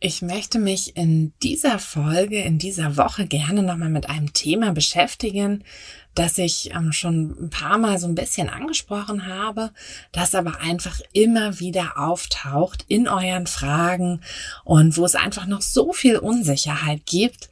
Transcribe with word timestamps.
Ich 0.00 0.22
möchte 0.22 0.60
mich 0.60 0.96
in 0.96 1.32
dieser 1.42 1.80
Folge, 1.80 2.40
in 2.40 2.58
dieser 2.58 2.96
Woche 2.96 3.26
gerne 3.26 3.64
nochmal 3.64 3.88
mit 3.88 4.08
einem 4.08 4.32
Thema 4.32 4.70
beschäftigen, 4.70 5.64
das 6.14 6.38
ich 6.38 6.72
ähm, 6.72 6.92
schon 6.92 7.30
ein 7.46 7.50
paar 7.50 7.78
Mal 7.78 7.98
so 7.98 8.06
ein 8.06 8.14
bisschen 8.14 8.48
angesprochen 8.48 9.26
habe, 9.26 9.72
das 10.12 10.36
aber 10.36 10.60
einfach 10.60 11.00
immer 11.12 11.58
wieder 11.58 11.98
auftaucht 11.98 12.84
in 12.86 13.08
euren 13.08 13.48
Fragen 13.48 14.20
und 14.62 14.96
wo 14.96 15.04
es 15.04 15.16
einfach 15.16 15.46
noch 15.46 15.62
so 15.62 15.92
viel 15.92 16.16
Unsicherheit 16.18 17.04
gibt. 17.04 17.50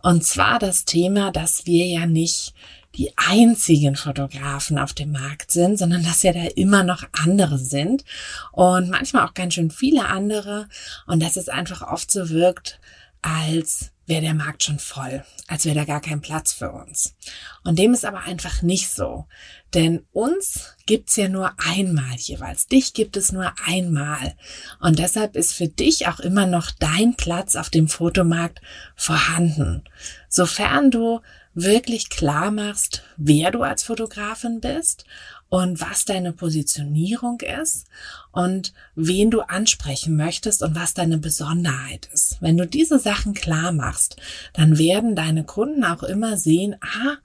Und 0.00 0.22
zwar 0.22 0.60
das 0.60 0.84
Thema, 0.84 1.32
dass 1.32 1.66
wir 1.66 1.84
ja 1.86 2.06
nicht 2.06 2.54
die 2.98 3.12
einzigen 3.16 3.96
Fotografen 3.96 4.78
auf 4.78 4.92
dem 4.92 5.12
Markt 5.12 5.52
sind, 5.52 5.78
sondern 5.78 6.02
dass 6.02 6.24
ja 6.24 6.32
da 6.32 6.44
immer 6.56 6.82
noch 6.82 7.04
andere 7.12 7.58
sind 7.58 8.04
und 8.52 8.90
manchmal 8.90 9.26
auch 9.26 9.34
ganz 9.34 9.54
schön 9.54 9.70
viele 9.70 10.06
andere 10.06 10.68
und 11.06 11.22
dass 11.22 11.36
es 11.36 11.48
einfach 11.48 11.80
oft 11.82 12.10
so 12.10 12.28
wirkt, 12.28 12.80
als 13.22 13.92
wäre 14.06 14.22
der 14.22 14.34
Markt 14.34 14.64
schon 14.64 14.78
voll, 14.78 15.22
als 15.46 15.64
wäre 15.64 15.74
da 15.74 15.84
gar 15.84 16.00
kein 16.00 16.20
Platz 16.20 16.52
für 16.52 16.72
uns. 16.72 17.14
Und 17.62 17.78
dem 17.78 17.92
ist 17.92 18.06
aber 18.06 18.20
einfach 18.20 18.62
nicht 18.62 18.90
so. 18.90 19.26
Denn 19.74 20.06
uns 20.12 20.76
gibt's 20.86 21.16
ja 21.16 21.28
nur 21.28 21.52
einmal 21.58 22.16
jeweils. 22.16 22.66
Dich 22.66 22.94
gibt 22.94 23.18
es 23.18 23.32
nur 23.32 23.52
einmal. 23.66 24.34
Und 24.80 24.98
deshalb 24.98 25.36
ist 25.36 25.52
für 25.52 25.68
dich 25.68 26.08
auch 26.08 26.20
immer 26.20 26.46
noch 26.46 26.70
dein 26.70 27.16
Platz 27.16 27.54
auf 27.54 27.68
dem 27.68 27.86
Fotomarkt 27.86 28.62
vorhanden. 28.96 29.84
Sofern 30.30 30.90
du 30.90 31.20
wirklich 31.62 32.08
klar 32.08 32.50
machst, 32.52 33.02
wer 33.16 33.50
du 33.50 33.62
als 33.62 33.82
Fotografin 33.82 34.60
bist 34.60 35.04
und 35.48 35.80
was 35.80 36.04
deine 36.04 36.32
Positionierung 36.32 37.40
ist 37.40 37.86
und 38.30 38.72
wen 38.94 39.30
du 39.30 39.40
ansprechen 39.40 40.14
möchtest 40.14 40.62
und 40.62 40.76
was 40.76 40.94
deine 40.94 41.18
Besonderheit 41.18 42.08
ist. 42.12 42.36
Wenn 42.40 42.56
du 42.56 42.66
diese 42.66 43.00
Sachen 43.00 43.34
klar 43.34 43.72
machst, 43.72 44.16
dann 44.52 44.78
werden 44.78 45.16
deine 45.16 45.44
Kunden 45.44 45.84
auch 45.84 46.04
immer 46.04 46.36
sehen, 46.36 46.76
ah, 46.80 47.16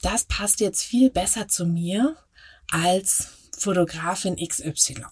das 0.00 0.24
passt 0.24 0.60
jetzt 0.60 0.82
viel 0.82 1.10
besser 1.10 1.48
zu 1.48 1.66
mir 1.66 2.16
als 2.70 3.28
Fotografin 3.58 4.36
XY. 4.36 5.04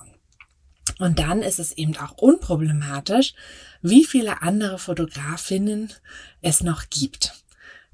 Und 0.99 1.19
dann 1.19 1.43
ist 1.43 1.59
es 1.59 1.73
eben 1.73 1.97
auch 1.97 2.13
unproblematisch, 2.13 3.35
wie 3.83 4.05
viele 4.05 4.43
andere 4.43 4.79
Fotografinnen 4.79 5.93
es 6.41 6.63
noch 6.63 6.89
gibt. 6.89 7.44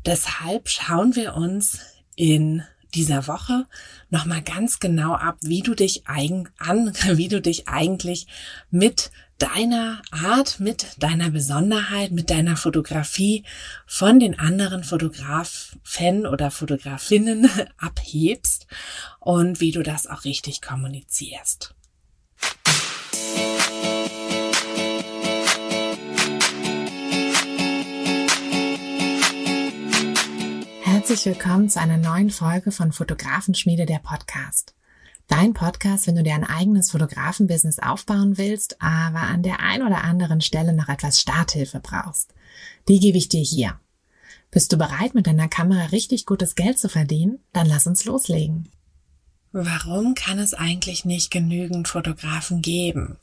Deshalb 0.07 0.69
schauen 0.69 1.15
wir 1.15 1.35
uns 1.35 1.81
in 2.17 2.63
dieser 2.95 3.27
Woche 3.27 3.67
nochmal 4.09 4.43
ganz 4.43 4.81
genau 4.81 5.15
ab, 5.15 5.37
wie 5.43 5.63
du 5.63 5.75
dich 5.75 6.07
eigen, 6.07 6.49
an, 6.59 6.93
wie 7.13 7.29
du 7.29 7.41
dich 7.41 7.69
eigentlich 7.69 8.27
mit 8.71 9.11
deiner 9.39 10.03
Art, 10.11 10.61
mit 10.61 10.87
deiner 10.99 11.31
Besonderheit, 11.31 12.11
mit 12.11 12.31
deiner 12.31 12.57
Fotografie 12.57 13.45
von 13.87 14.21
den 14.21 14.39
anderen 14.39 14.85
Fotografen 14.85 16.27
oder 16.27 16.51
Fotografinnen 16.51 17.49
abhebst 17.79 18.67
und 19.19 19.61
wie 19.61 19.73
du 19.73 19.83
das 19.83 20.07
auch 20.07 20.25
richtig 20.25 20.61
kommunizierst. 20.61 21.75
Herzlich 31.11 31.35
willkommen 31.35 31.69
zu 31.69 31.81
einer 31.81 31.97
neuen 31.97 32.31
Folge 32.31 32.71
von 32.71 32.93
Fotografenschmiede 32.93 33.85
der 33.85 33.99
Podcast. 33.99 34.77
Dein 35.27 35.55
Podcast, 35.55 36.07
wenn 36.07 36.15
du 36.15 36.23
dir 36.23 36.37
ein 36.37 36.45
eigenes 36.45 36.93
Fotografenbusiness 36.93 37.81
aufbauen 37.81 38.39
willst, 38.39 38.81
aber 38.81 39.23
an 39.23 39.43
der 39.43 39.59
ein 39.59 39.83
oder 39.83 40.05
anderen 40.05 40.41
Stelle 40.41 40.73
noch 40.73 40.89
etwas 40.89 41.21
Starthilfe 41.21 41.81
brauchst. 41.81 42.33
Die 42.87 43.01
gebe 43.01 43.19
ich 43.19 43.29
dir 43.29 43.43
hier. 43.43 43.81
Bist 44.53 44.73
du 44.73 44.77
bereit, 44.77 45.17
mit 45.17 45.27
deiner 45.27 45.49
Kamera 45.49 45.87
richtig 45.87 46.27
gutes 46.27 46.55
Geld 46.55 46.79
zu 46.79 46.89
verdienen? 46.89 47.41
Dann 47.53 47.67
lass 47.67 47.89
uns 47.89 48.05
loslegen. 48.05 48.69
Warum 49.51 50.15
kann 50.15 50.39
es 50.39 50.55
eigentlich 50.55 51.05
nicht 51.05 51.33
genügend 51.33 51.89
Fotografen 51.89 52.63
geben? 52.63 53.17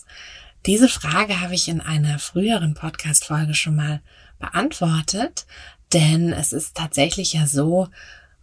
Diese 0.66 0.90
Frage 0.90 1.40
habe 1.40 1.56
ich 1.56 1.70
in 1.70 1.80
einer 1.80 2.20
früheren 2.20 2.74
Podcast-Folge 2.74 3.54
schon 3.54 3.78
mal 3.78 4.02
beantwortet, 4.40 5.46
denn 5.94 6.34
es 6.34 6.54
ist 6.54 6.76
tatsächlich 6.76 7.34
ja 7.34 7.48
so, 7.48 7.88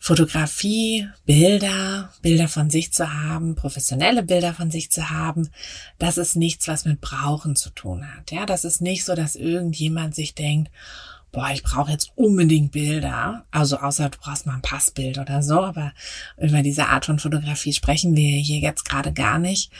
Fotografie, 0.05 1.09
Bilder, 1.25 2.13
Bilder 2.21 2.47
von 2.47 2.69
sich 2.69 2.93
zu 2.93 3.11
haben, 3.11 3.55
professionelle 3.55 4.23
Bilder 4.23 4.53
von 4.53 4.71
sich 4.71 4.91
zu 4.91 5.09
haben, 5.09 5.49
das 5.99 6.19
ist 6.19 6.37
nichts, 6.37 6.69
was 6.69 6.85
mit 6.85 7.01
Brauchen 7.01 7.57
zu 7.57 7.71
tun 7.71 8.07
hat. 8.15 8.31
Ja, 8.31 8.45
das 8.45 8.67
ist 8.67 8.83
nicht 8.83 9.07
so, 9.07 9.15
dass 9.15 9.35
irgendjemand 9.35 10.15
sich 10.15 10.35
denkt, 10.35 10.71
boah, 11.35 11.51
ich 11.53 11.63
brauche 11.65 11.91
jetzt 11.91 12.13
unbedingt 12.15 12.73
Bilder. 12.73 13.45
Also 13.51 13.77
außer 13.77 14.09
du 14.09 14.19
brauchst 14.19 14.47
mal 14.47 14.55
ein 14.55 14.63
Passbild 14.63 15.19
oder 15.19 15.43
so, 15.43 15.61
aber 15.61 15.93
über 16.39 16.63
diese 16.63 16.87
Art 16.87 17.07
von 17.07 17.19
Fotografie 17.19 17.73
sprechen 17.73 18.17
wir 18.17 18.39
hier 18.39 18.61
jetzt 18.61 18.89
gerade 18.89 19.13
gar 19.13 19.39
nicht. 19.39 19.71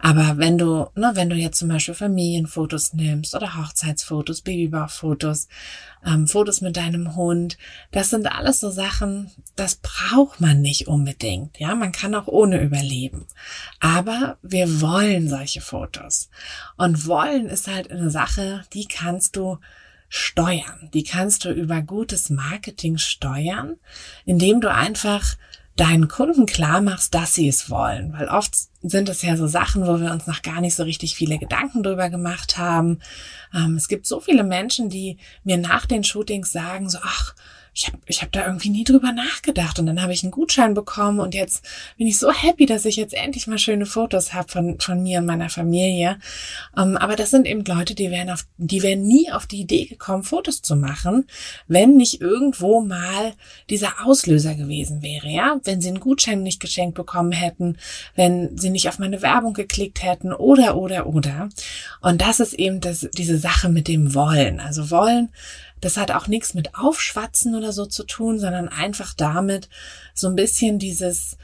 Aber 0.00 0.38
wenn 0.38 0.58
du, 0.58 0.88
ne, 0.96 1.12
wenn 1.14 1.30
du 1.30 1.36
jetzt 1.36 1.58
zum 1.58 1.68
Beispiel 1.68 1.94
Familienfotos 1.94 2.94
nimmst 2.94 3.34
oder 3.34 3.56
Hochzeitsfotos, 3.56 4.42
Babybauchfotos, 4.42 5.48
ähm, 6.04 6.26
Fotos 6.26 6.60
mit 6.60 6.76
deinem 6.76 7.14
Hund, 7.14 7.58
das 7.92 8.10
sind 8.10 8.26
alles 8.30 8.58
so 8.60 8.70
Sachen, 8.70 9.30
das 9.54 9.76
braucht 9.76 10.40
man 10.40 10.60
nicht 10.60 10.88
unbedingt. 10.88 11.58
Ja, 11.60 11.76
man 11.76 11.92
kann 11.92 12.14
auch 12.16 12.26
ohne 12.26 12.60
überleben. 12.60 13.26
Aber 13.78 14.36
wir 14.42 14.80
wollen 14.80 15.28
solche 15.28 15.60
Fotos. 15.60 16.28
Und 16.76 17.06
wollen 17.06 17.46
ist 17.46 17.68
halt 17.68 17.92
eine 17.92 18.10
Sache, 18.10 18.64
die 18.72 18.86
kannst 18.86 19.36
du 19.36 19.58
steuern. 20.16 20.90
Die 20.94 21.02
kannst 21.02 21.44
du 21.44 21.50
über 21.50 21.82
gutes 21.82 22.30
Marketing 22.30 22.98
steuern, 22.98 23.78
indem 24.24 24.60
du 24.60 24.72
einfach 24.72 25.34
deinen 25.74 26.06
Kunden 26.06 26.46
klar 26.46 26.80
machst, 26.80 27.14
dass 27.14 27.34
sie 27.34 27.48
es 27.48 27.68
wollen. 27.68 28.12
Weil 28.12 28.28
oft 28.28 28.54
sind 28.80 29.08
es 29.08 29.22
ja 29.22 29.36
so 29.36 29.48
Sachen, 29.48 29.88
wo 29.88 30.00
wir 30.00 30.12
uns 30.12 30.28
noch 30.28 30.42
gar 30.42 30.60
nicht 30.60 30.76
so 30.76 30.84
richtig 30.84 31.16
viele 31.16 31.36
Gedanken 31.38 31.82
drüber 31.82 32.10
gemacht 32.10 32.58
haben. 32.58 33.00
Ähm, 33.52 33.74
es 33.74 33.88
gibt 33.88 34.06
so 34.06 34.20
viele 34.20 34.44
Menschen, 34.44 34.88
die 34.88 35.18
mir 35.42 35.56
nach 35.56 35.84
den 35.84 36.04
Shootings 36.04 36.52
sagen, 36.52 36.88
so, 36.88 36.98
ach, 37.02 37.34
ich 37.74 37.88
habe 37.88 37.98
ich 38.06 38.22
hab 38.22 38.30
da 38.30 38.46
irgendwie 38.46 38.70
nie 38.70 38.84
drüber 38.84 39.10
nachgedacht 39.10 39.80
und 39.80 39.86
dann 39.86 40.00
habe 40.00 40.12
ich 40.12 40.22
einen 40.22 40.30
Gutschein 40.30 40.74
bekommen 40.74 41.18
und 41.18 41.34
jetzt 41.34 41.64
bin 41.96 42.06
ich 42.06 42.18
so 42.18 42.30
happy, 42.30 42.66
dass 42.66 42.84
ich 42.84 42.94
jetzt 42.94 43.14
endlich 43.14 43.48
mal 43.48 43.58
schöne 43.58 43.84
Fotos 43.84 44.32
habe 44.32 44.48
von, 44.48 44.78
von 44.78 45.02
mir 45.02 45.18
und 45.18 45.26
meiner 45.26 45.50
Familie. 45.50 46.18
Um, 46.76 46.90
ähm, 46.90 46.96
aber 46.96 47.16
das 47.16 47.30
sind 47.30 47.46
eben 47.46 47.64
Leute, 47.64 47.96
die 47.96 48.12
wären 48.12 48.30
auf, 48.30 48.46
die 48.58 48.82
wären 48.82 49.02
nie 49.02 49.30
auf 49.32 49.46
die 49.46 49.60
Idee 49.60 49.86
gekommen, 49.86 50.22
Fotos 50.22 50.62
zu 50.62 50.76
machen, 50.76 51.26
wenn 51.66 51.96
nicht 51.96 52.20
irgendwo 52.20 52.80
mal 52.80 53.32
dieser 53.70 54.06
Auslöser 54.06 54.54
gewesen 54.54 55.02
wäre, 55.02 55.28
ja, 55.28 55.58
wenn 55.64 55.80
sie 55.80 55.88
einen 55.88 56.00
Gutschein 56.00 56.44
nicht 56.44 56.60
geschenkt 56.60 56.94
bekommen 56.94 57.32
hätten, 57.32 57.76
wenn 58.14 58.56
sie 58.56 58.70
nicht 58.70 58.88
auf 58.88 59.00
meine 59.00 59.20
Werbung 59.20 59.52
geklickt 59.52 60.02
hätten 60.04 60.32
oder 60.32 60.76
oder 60.76 61.06
oder. 61.06 61.48
Und 62.00 62.20
das 62.20 62.38
ist 62.38 62.54
eben 62.54 62.80
das, 62.80 63.08
diese 63.14 63.38
Sache 63.38 63.68
mit 63.68 63.88
dem 63.88 64.14
Wollen. 64.14 64.60
Also 64.60 64.90
Wollen 64.92 65.30
das 65.84 65.96
hat 65.96 66.10
auch 66.10 66.28
nichts 66.28 66.54
mit 66.54 66.74
Aufschwatzen 66.74 67.54
oder 67.54 67.72
so 67.72 67.86
zu 67.86 68.04
tun, 68.04 68.38
sondern 68.38 68.68
einfach 68.68 69.14
damit, 69.14 69.68
so 70.14 70.28
ein 70.28 70.36
bisschen 70.36 70.78
dieses, 70.78 71.36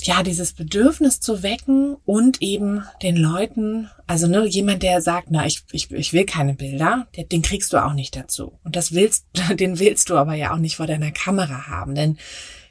ja, 0.00 0.22
dieses 0.22 0.52
Bedürfnis 0.52 1.20
zu 1.20 1.42
wecken 1.42 1.96
und 2.06 2.40
eben 2.40 2.84
den 3.02 3.16
Leuten, 3.16 3.90
also 4.06 4.26
ne, 4.26 4.46
jemand, 4.46 4.82
der 4.82 5.02
sagt, 5.02 5.28
na, 5.30 5.44
ich, 5.44 5.64
ich, 5.72 5.90
ich 5.90 6.12
will 6.12 6.24
keine 6.24 6.54
Bilder, 6.54 7.08
den 7.30 7.42
kriegst 7.42 7.72
du 7.72 7.84
auch 7.84 7.94
nicht 7.94 8.16
dazu. 8.16 8.58
Und 8.64 8.76
das 8.76 8.92
willst, 8.92 9.26
den 9.54 9.78
willst 9.78 10.08
du 10.10 10.16
aber 10.16 10.34
ja 10.34 10.54
auch 10.54 10.58
nicht 10.58 10.76
vor 10.76 10.86
deiner 10.86 11.10
Kamera 11.10 11.66
haben, 11.66 11.94
denn 11.94 12.16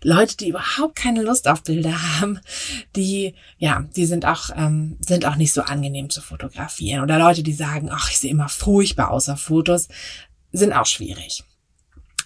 Leute, 0.04 0.38
die 0.38 0.50
überhaupt 0.50 0.96
keine 0.96 1.24
Lust 1.24 1.48
auf 1.48 1.64
Bilder 1.64 2.20
haben, 2.20 2.40
die, 2.96 3.34
ja, 3.58 3.86
die 3.96 4.06
sind 4.06 4.26
auch, 4.26 4.50
ähm, 4.56 4.98
sind 5.00 5.26
auch 5.26 5.36
nicht 5.36 5.54
so 5.54 5.62
angenehm 5.62 6.10
zu 6.10 6.22
fotografieren. 6.22 7.02
Oder 7.04 7.20
Leute, 7.20 7.44
die 7.44 7.54
sagen, 7.54 7.90
ach, 7.92 8.10
ich 8.12 8.20
sehe 8.20 8.32
immer 8.32 8.50
furchtbar 8.50 9.12
auf 9.12 9.26
Fotos, 9.38 9.88
sind 10.58 10.74
auch 10.74 10.86
schwierig. 10.86 11.44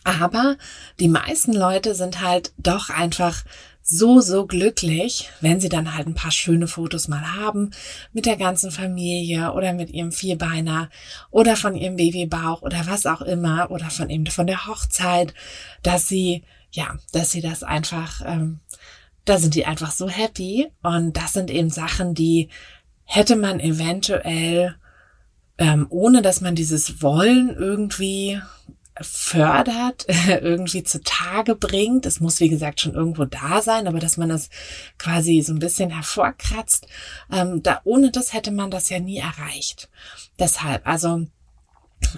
Aber 0.04 0.57
die 1.00 1.07
meisten 1.07 1.54
Leute 1.54 1.94
sind 1.94 2.22
halt 2.22 2.54
doch 2.57 2.89
einfach 2.89 3.44
so, 3.83 4.22
so 4.22 4.45
glücklich, 4.45 5.30
wenn 5.42 5.60
sie 5.60 5.69
dann 5.69 5.94
halt 5.95 6.07
ein 6.07 6.13
paar 6.13 6.31
schöne 6.31 6.68
Fotos 6.68 7.07
mal 7.07 7.36
haben 7.36 7.72
mit 8.13 8.25
der 8.25 8.38
ganzen 8.38 8.72
Familie 8.72 9.54
oder 9.54 9.74
mit 9.74 9.89
ihrem 9.89 10.12
Vierbeiner 10.12 10.89
oder 11.30 11.56
von 11.56 11.75
ihrem 11.75 11.95
Babybauch 11.95 12.62
oder 12.62 12.86
was 12.88 13.06
auch 13.06 13.22
immer 13.22 13.69
oder 13.72 13.89
von 13.89 14.10
eben 14.10 14.28
von 14.28 14.48
der 14.48 14.68
Hochzeit, 14.68 15.34
dass 15.84 16.07
sie, 16.07 16.44
ja, 16.72 16.98
dass 17.12 17.31
sie 17.31 17.42
das 17.42 17.63
einfach, 17.63 18.22
ähm, 18.25 18.60
da 19.25 19.38
sind 19.38 19.56
die 19.56 19.66
einfach 19.66 19.92
so 19.92 20.07
happy 20.10 20.72
und 20.84 21.18
das 21.18 21.34
sind 21.34 21.51
eben 21.51 21.69
Sachen, 21.69 22.13
die 22.13 22.50
hätte 23.04 23.36
man 23.36 23.60
eventuell 23.60 24.75
ähm, 25.62 25.86
ohne 25.92 26.24
dass 26.24 26.42
man 26.42 26.56
dieses 26.56 27.04
Wollen 27.04 27.56
irgendwie 27.56 28.42
fördert, 29.00 30.08
irgendwie 30.28 30.84
zutage 30.84 31.54
bringt. 31.54 32.08
Es 32.08 32.19
muss, 32.19 32.40
wie 32.40 32.50
gesagt, 32.50 32.81
schon 32.81 32.96
irgendwo 32.96 33.25
da 33.25 33.62
sein, 33.62 33.88
aber 33.88 34.00
dass 34.00 34.18
man 34.18 34.31
es 34.31 34.50
quasi 34.98 35.42
so 35.42 35.54
ein 35.54 35.60
bisschen 35.60 35.92
hervorkratzt, 35.92 36.88
ähm, 37.31 37.62
da, 37.62 37.80
ohne 37.84 38.10
das 38.10 38.34
hätte 38.34 38.50
man 38.50 38.72
das 38.72 38.90
ja 38.90 39.00
nie 39.00 39.19
erreicht. 39.19 39.88
Deshalb, 40.40 40.88
also 40.88 41.28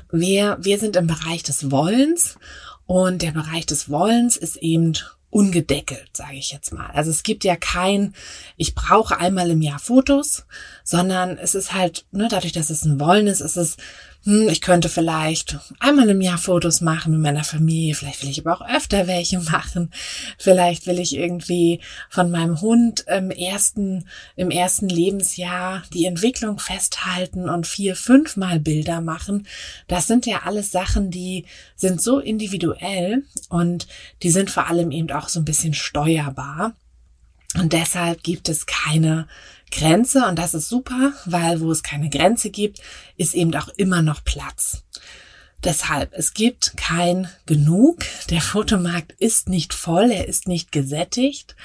wir, 0.10 0.58
wir 0.62 0.80
sind 0.80 0.96
im 0.96 1.08
Bereich 1.08 1.44
des 1.44 1.70
Wollens 1.70 2.38
und 2.86 3.22
der 3.22 3.34
Bereich 3.34 3.66
des 3.66 3.90
Wollens 3.90 4.38
ist 4.38 4.56
eben 4.56 4.94
ungedeckelt, 5.34 6.16
sage 6.16 6.36
ich 6.36 6.52
jetzt 6.52 6.74
mal. 6.74 6.92
Also 6.92 7.10
es 7.10 7.24
gibt 7.24 7.44
ja 7.44 7.56
kein, 7.56 8.14
ich 8.56 8.76
brauche 8.76 9.18
einmal 9.18 9.50
im 9.50 9.62
Jahr 9.62 9.80
Fotos, 9.80 10.46
sondern 10.84 11.38
es 11.38 11.56
ist 11.56 11.74
halt, 11.74 12.06
ne, 12.12 12.28
dadurch, 12.30 12.54
dass 12.54 12.70
es 12.70 12.86
ein 12.86 13.00
Wollen 13.00 13.26
ist, 13.26 13.42
ist 13.42 13.58
es 13.58 13.78
hm, 14.26 14.48
ich 14.48 14.62
könnte 14.62 14.88
vielleicht 14.88 15.58
einmal 15.80 16.10
im 16.10 16.22
Jahr 16.22 16.38
Fotos 16.38 16.80
machen 16.80 17.12
mit 17.12 17.20
meiner 17.20 17.44
Familie, 17.44 17.94
vielleicht 17.94 18.24
will 18.24 18.30
ich 18.30 18.40
aber 18.40 18.56
auch 18.56 18.70
öfter 18.70 19.06
welche 19.08 19.40
machen, 19.40 19.92
vielleicht 20.38 20.88
will 20.88 21.00
ich 21.00 21.16
irgendwie 21.16 21.82
von 22.10 22.32
meinem 22.32 22.62
Hund 22.62 23.04
im 23.08 23.32
ersten, 23.32 24.06
im 24.38 24.50
ersten 24.50 24.88
Lebensjahr 24.88 25.84
die 25.94 26.06
Entwicklung 26.06 26.58
festhalten 26.60 27.50
und 27.50 27.68
vier, 27.68 27.98
fünfmal 27.98 28.62
Bilder 28.62 29.02
machen. 29.02 29.46
Das 29.88 30.08
sind 30.08 30.26
ja 30.26 30.44
alles 30.46 30.72
Sachen, 30.72 31.12
die 31.12 31.46
sind 31.76 32.02
so 32.02 32.20
individuell 32.20 33.24
und 33.50 33.88
die 34.22 34.32
sind 34.32 34.50
vor 34.50 34.68
allem 34.68 34.92
eben 34.92 35.12
auch 35.12 35.28
so 35.28 35.42
ein 35.42 35.46
bisschen 35.46 35.74
steuerbar. 35.74 36.76
Und 37.56 37.74
deshalb 37.74 38.24
gibt 38.24 38.50
es 38.50 38.66
keine 38.66 39.28
Grenze 39.74 40.26
und 40.28 40.38
das 40.38 40.54
ist 40.54 40.70
super, 40.70 41.14
weil 41.26 41.60
wo 41.60 41.72
es 41.72 41.84
keine 41.84 42.10
Grenze 42.10 42.50
gibt, 42.50 42.80
ist 43.18 43.34
eben 43.34 43.54
auch 43.56 43.70
immer 43.70 44.02
noch 44.02 44.24
Platz. 44.24 44.84
Deshalb, 45.64 46.12
es 46.14 46.34
gibt 46.34 46.76
kein 46.76 47.30
Genug. 47.46 48.04
Der 48.30 48.42
Fotomarkt 48.42 49.14
ist 49.14 49.48
nicht 49.48 49.74
voll, 49.74 50.12
er 50.12 50.28
ist 50.28 50.48
nicht 50.48 50.74
gesättigt. 50.74 51.56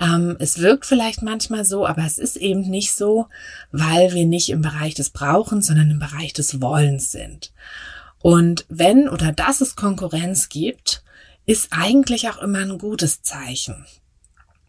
Ähm, 0.00 0.36
es 0.38 0.58
wirkt 0.58 0.86
vielleicht 0.86 1.22
manchmal 1.22 1.64
so, 1.64 1.84
aber 1.84 2.04
es 2.04 2.16
ist 2.16 2.36
eben 2.36 2.60
nicht 2.60 2.94
so, 2.94 3.26
weil 3.72 4.14
wir 4.14 4.24
nicht 4.24 4.50
im 4.50 4.62
Bereich 4.62 4.94
des 4.94 5.10
Brauchens, 5.10 5.66
sondern 5.66 5.90
im 5.90 5.98
Bereich 5.98 6.32
des 6.32 6.60
Wollens 6.60 7.10
sind. 7.10 7.52
Und 8.20 8.66
wenn 8.68 9.08
oder 9.08 9.32
dass 9.32 9.60
es 9.60 9.74
Konkurrenz 9.74 10.48
gibt, 10.48 11.02
ist 11.44 11.68
eigentlich 11.72 12.28
auch 12.28 12.38
immer 12.38 12.60
ein 12.60 12.78
gutes 12.78 13.22
Zeichen. 13.22 13.84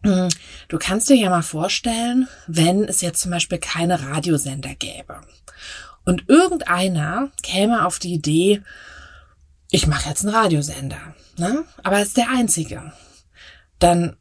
Du 0.02 0.78
kannst 0.78 1.08
dir 1.08 1.16
ja 1.16 1.30
mal 1.30 1.42
vorstellen, 1.42 2.28
wenn 2.46 2.84
es 2.84 3.00
jetzt 3.00 3.20
zum 3.20 3.30
Beispiel 3.30 3.58
keine 3.58 4.02
Radiosender 4.02 4.74
gäbe 4.74 5.20
und 6.04 6.28
irgendeiner 6.28 7.30
käme 7.42 7.86
auf 7.86 7.98
die 7.98 8.14
Idee, 8.14 8.62
ich 9.70 9.86
mache 9.86 10.08
jetzt 10.08 10.24
einen 10.24 10.34
Radiosender, 10.34 11.14
ne? 11.38 11.64
aber 11.82 12.00
es 12.00 12.08
ist 12.08 12.16
der 12.16 12.30
einzige, 12.30 12.92
dann 13.78 14.16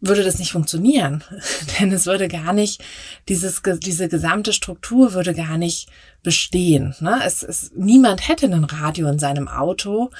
würde 0.00 0.24
das 0.24 0.40
nicht 0.40 0.52
funktionieren, 0.52 1.22
denn 1.80 1.92
es 1.92 2.06
würde 2.06 2.28
gar 2.28 2.52
nicht, 2.52 2.82
dieses, 3.28 3.62
diese 3.78 4.08
gesamte 4.08 4.52
Struktur 4.52 5.12
würde 5.12 5.34
gar 5.34 5.56
nicht 5.56 5.88
bestehen. 6.22 6.94
Ne? 7.00 7.20
Es, 7.24 7.42
es, 7.42 7.72
niemand 7.74 8.28
hätte 8.28 8.46
ein 8.46 8.64
Radio 8.64 9.08
in 9.08 9.18
seinem 9.18 9.48
Auto, 9.48 10.10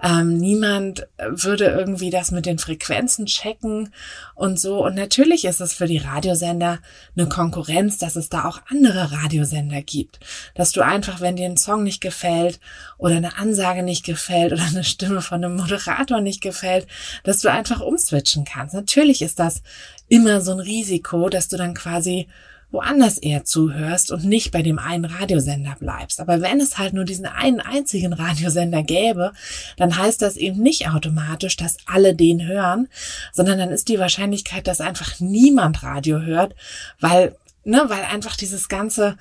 ähm, 0.00 0.36
niemand 0.36 1.08
würde 1.18 1.64
irgendwie 1.64 2.10
das 2.10 2.30
mit 2.30 2.46
den 2.46 2.58
Frequenzen 2.58 3.26
checken 3.26 3.92
und 4.36 4.60
so. 4.60 4.84
Und 4.84 4.94
natürlich 4.94 5.44
ist 5.44 5.60
es 5.60 5.74
für 5.74 5.86
die 5.86 5.98
Radiosender 5.98 6.78
eine 7.16 7.28
Konkurrenz, 7.28 7.98
dass 7.98 8.14
es 8.14 8.28
da 8.28 8.44
auch 8.44 8.60
andere 8.70 9.10
Radiosender 9.10 9.82
gibt. 9.82 10.20
Dass 10.54 10.70
du 10.70 10.82
einfach, 10.82 11.20
wenn 11.20 11.34
dir 11.34 11.46
ein 11.46 11.56
Song 11.56 11.82
nicht 11.82 12.00
gefällt 12.00 12.60
oder 12.96 13.16
eine 13.16 13.36
Ansage 13.38 13.82
nicht 13.82 14.04
gefällt 14.04 14.52
oder 14.52 14.64
eine 14.64 14.84
Stimme 14.84 15.20
von 15.20 15.42
einem 15.42 15.56
Moderator 15.56 16.20
nicht 16.20 16.40
gefällt, 16.40 16.86
dass 17.24 17.40
du 17.40 17.50
einfach 17.50 17.80
umswitchen 17.80 18.44
kannst. 18.44 18.74
Natürlich 18.74 19.22
ist 19.22 19.40
das 19.40 19.62
immer 20.06 20.40
so 20.40 20.52
ein 20.52 20.60
Risiko, 20.60 21.28
dass 21.28 21.48
du 21.48 21.56
dann 21.56 21.74
quasi 21.74 22.28
woanders 22.70 23.16
eher 23.18 23.44
zuhörst 23.44 24.10
und 24.10 24.24
nicht 24.24 24.50
bei 24.50 24.62
dem 24.62 24.78
einen 24.78 25.06
Radiosender 25.06 25.76
bleibst. 25.78 26.20
Aber 26.20 26.42
wenn 26.42 26.60
es 26.60 26.76
halt 26.76 26.92
nur 26.92 27.04
diesen 27.04 27.26
einen 27.26 27.60
einzigen 27.60 28.12
Radiosender 28.12 28.82
gäbe, 28.82 29.32
dann 29.76 29.96
heißt 29.96 30.20
das 30.20 30.36
eben 30.36 30.62
nicht 30.62 30.88
automatisch, 30.88 31.56
dass 31.56 31.78
alle 31.86 32.14
den 32.14 32.46
hören, 32.46 32.88
sondern 33.32 33.58
dann 33.58 33.70
ist 33.70 33.88
die 33.88 33.98
Wahrscheinlichkeit, 33.98 34.66
dass 34.66 34.80
einfach 34.80 35.18
niemand 35.20 35.82
Radio 35.82 36.20
hört, 36.20 36.54
weil, 37.00 37.36
ne, 37.64 37.84
weil 37.86 38.02
einfach 38.02 38.36
dieses 38.36 38.68
ganze, 38.68 39.16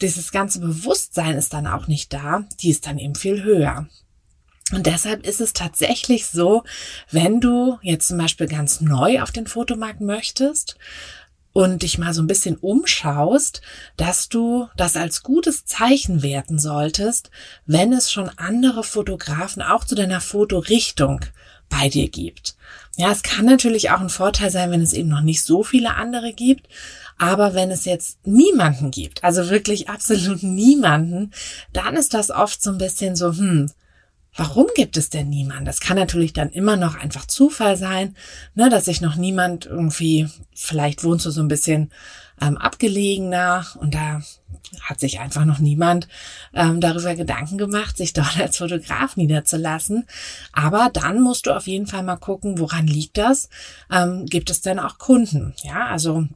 dieses 0.00 0.30
ganze 0.30 0.60
Bewusstsein 0.60 1.36
ist 1.36 1.52
dann 1.52 1.66
auch 1.66 1.88
nicht 1.88 2.12
da, 2.12 2.44
die 2.60 2.70
ist 2.70 2.86
dann 2.86 2.98
eben 2.98 3.16
viel 3.16 3.42
höher. 3.42 3.88
Und 4.72 4.86
deshalb 4.86 5.26
ist 5.26 5.40
es 5.40 5.52
tatsächlich 5.52 6.26
so, 6.26 6.64
wenn 7.10 7.40
du 7.40 7.78
jetzt 7.82 8.08
zum 8.08 8.18
Beispiel 8.18 8.46
ganz 8.48 8.80
neu 8.80 9.20
auf 9.20 9.30
den 9.30 9.46
Fotomarkt 9.46 10.00
möchtest, 10.00 10.76
und 11.54 11.82
dich 11.82 11.98
mal 11.98 12.12
so 12.12 12.20
ein 12.20 12.26
bisschen 12.26 12.56
umschaust, 12.56 13.62
dass 13.96 14.28
du 14.28 14.68
das 14.76 14.96
als 14.96 15.22
gutes 15.22 15.64
Zeichen 15.64 16.22
werten 16.22 16.58
solltest, 16.58 17.30
wenn 17.64 17.92
es 17.92 18.12
schon 18.12 18.28
andere 18.36 18.82
Fotografen 18.82 19.62
auch 19.62 19.84
zu 19.84 19.94
deiner 19.94 20.20
Fotorichtung 20.20 21.20
bei 21.70 21.88
dir 21.88 22.08
gibt. 22.08 22.56
Ja, 22.96 23.10
es 23.12 23.22
kann 23.22 23.46
natürlich 23.46 23.90
auch 23.90 24.00
ein 24.00 24.10
Vorteil 24.10 24.50
sein, 24.50 24.72
wenn 24.72 24.82
es 24.82 24.92
eben 24.92 25.08
noch 25.08 25.20
nicht 25.20 25.42
so 25.42 25.62
viele 25.62 25.94
andere 25.94 26.32
gibt. 26.32 26.68
Aber 27.18 27.54
wenn 27.54 27.70
es 27.70 27.84
jetzt 27.84 28.18
niemanden 28.26 28.90
gibt, 28.90 29.22
also 29.22 29.48
wirklich 29.48 29.88
absolut 29.88 30.42
niemanden, 30.42 31.30
dann 31.72 31.94
ist 31.94 32.14
das 32.14 32.32
oft 32.32 32.62
so 32.62 32.70
ein 32.70 32.78
bisschen 32.78 33.14
so, 33.14 33.32
hm, 33.32 33.70
Warum 34.36 34.66
gibt 34.74 34.96
es 34.96 35.10
denn 35.10 35.28
niemand? 35.28 35.68
Das 35.68 35.80
kann 35.80 35.96
natürlich 35.96 36.32
dann 36.32 36.50
immer 36.50 36.76
noch 36.76 36.96
einfach 36.96 37.26
Zufall 37.26 37.76
sein, 37.76 38.16
ne, 38.54 38.68
dass 38.68 38.86
sich 38.86 39.00
noch 39.00 39.14
niemand 39.14 39.66
irgendwie, 39.66 40.28
vielleicht 40.54 41.04
wohnst 41.04 41.24
du 41.26 41.30
so 41.30 41.40
ein 41.40 41.48
bisschen 41.48 41.92
ähm, 42.40 42.56
abgelegener 42.56 43.64
und 43.78 43.94
da 43.94 44.22
hat 44.80 44.98
sich 44.98 45.20
einfach 45.20 45.44
noch 45.44 45.60
niemand 45.60 46.08
ähm, 46.52 46.80
darüber 46.80 47.14
Gedanken 47.14 47.58
gemacht, 47.58 47.96
sich 47.96 48.12
dort 48.12 48.38
als 48.38 48.58
Fotograf 48.58 49.16
niederzulassen. 49.16 50.04
Aber 50.52 50.90
dann 50.92 51.20
musst 51.20 51.46
du 51.46 51.56
auf 51.56 51.66
jeden 51.66 51.86
Fall 51.86 52.02
mal 52.02 52.16
gucken, 52.16 52.58
woran 52.58 52.86
liegt 52.86 53.18
das? 53.18 53.48
Ähm, 53.90 54.26
gibt 54.26 54.50
es 54.50 54.60
denn 54.60 54.80
auch 54.80 54.98
Kunden? 54.98 55.54
Ja, 55.62 55.86
also 55.86 56.26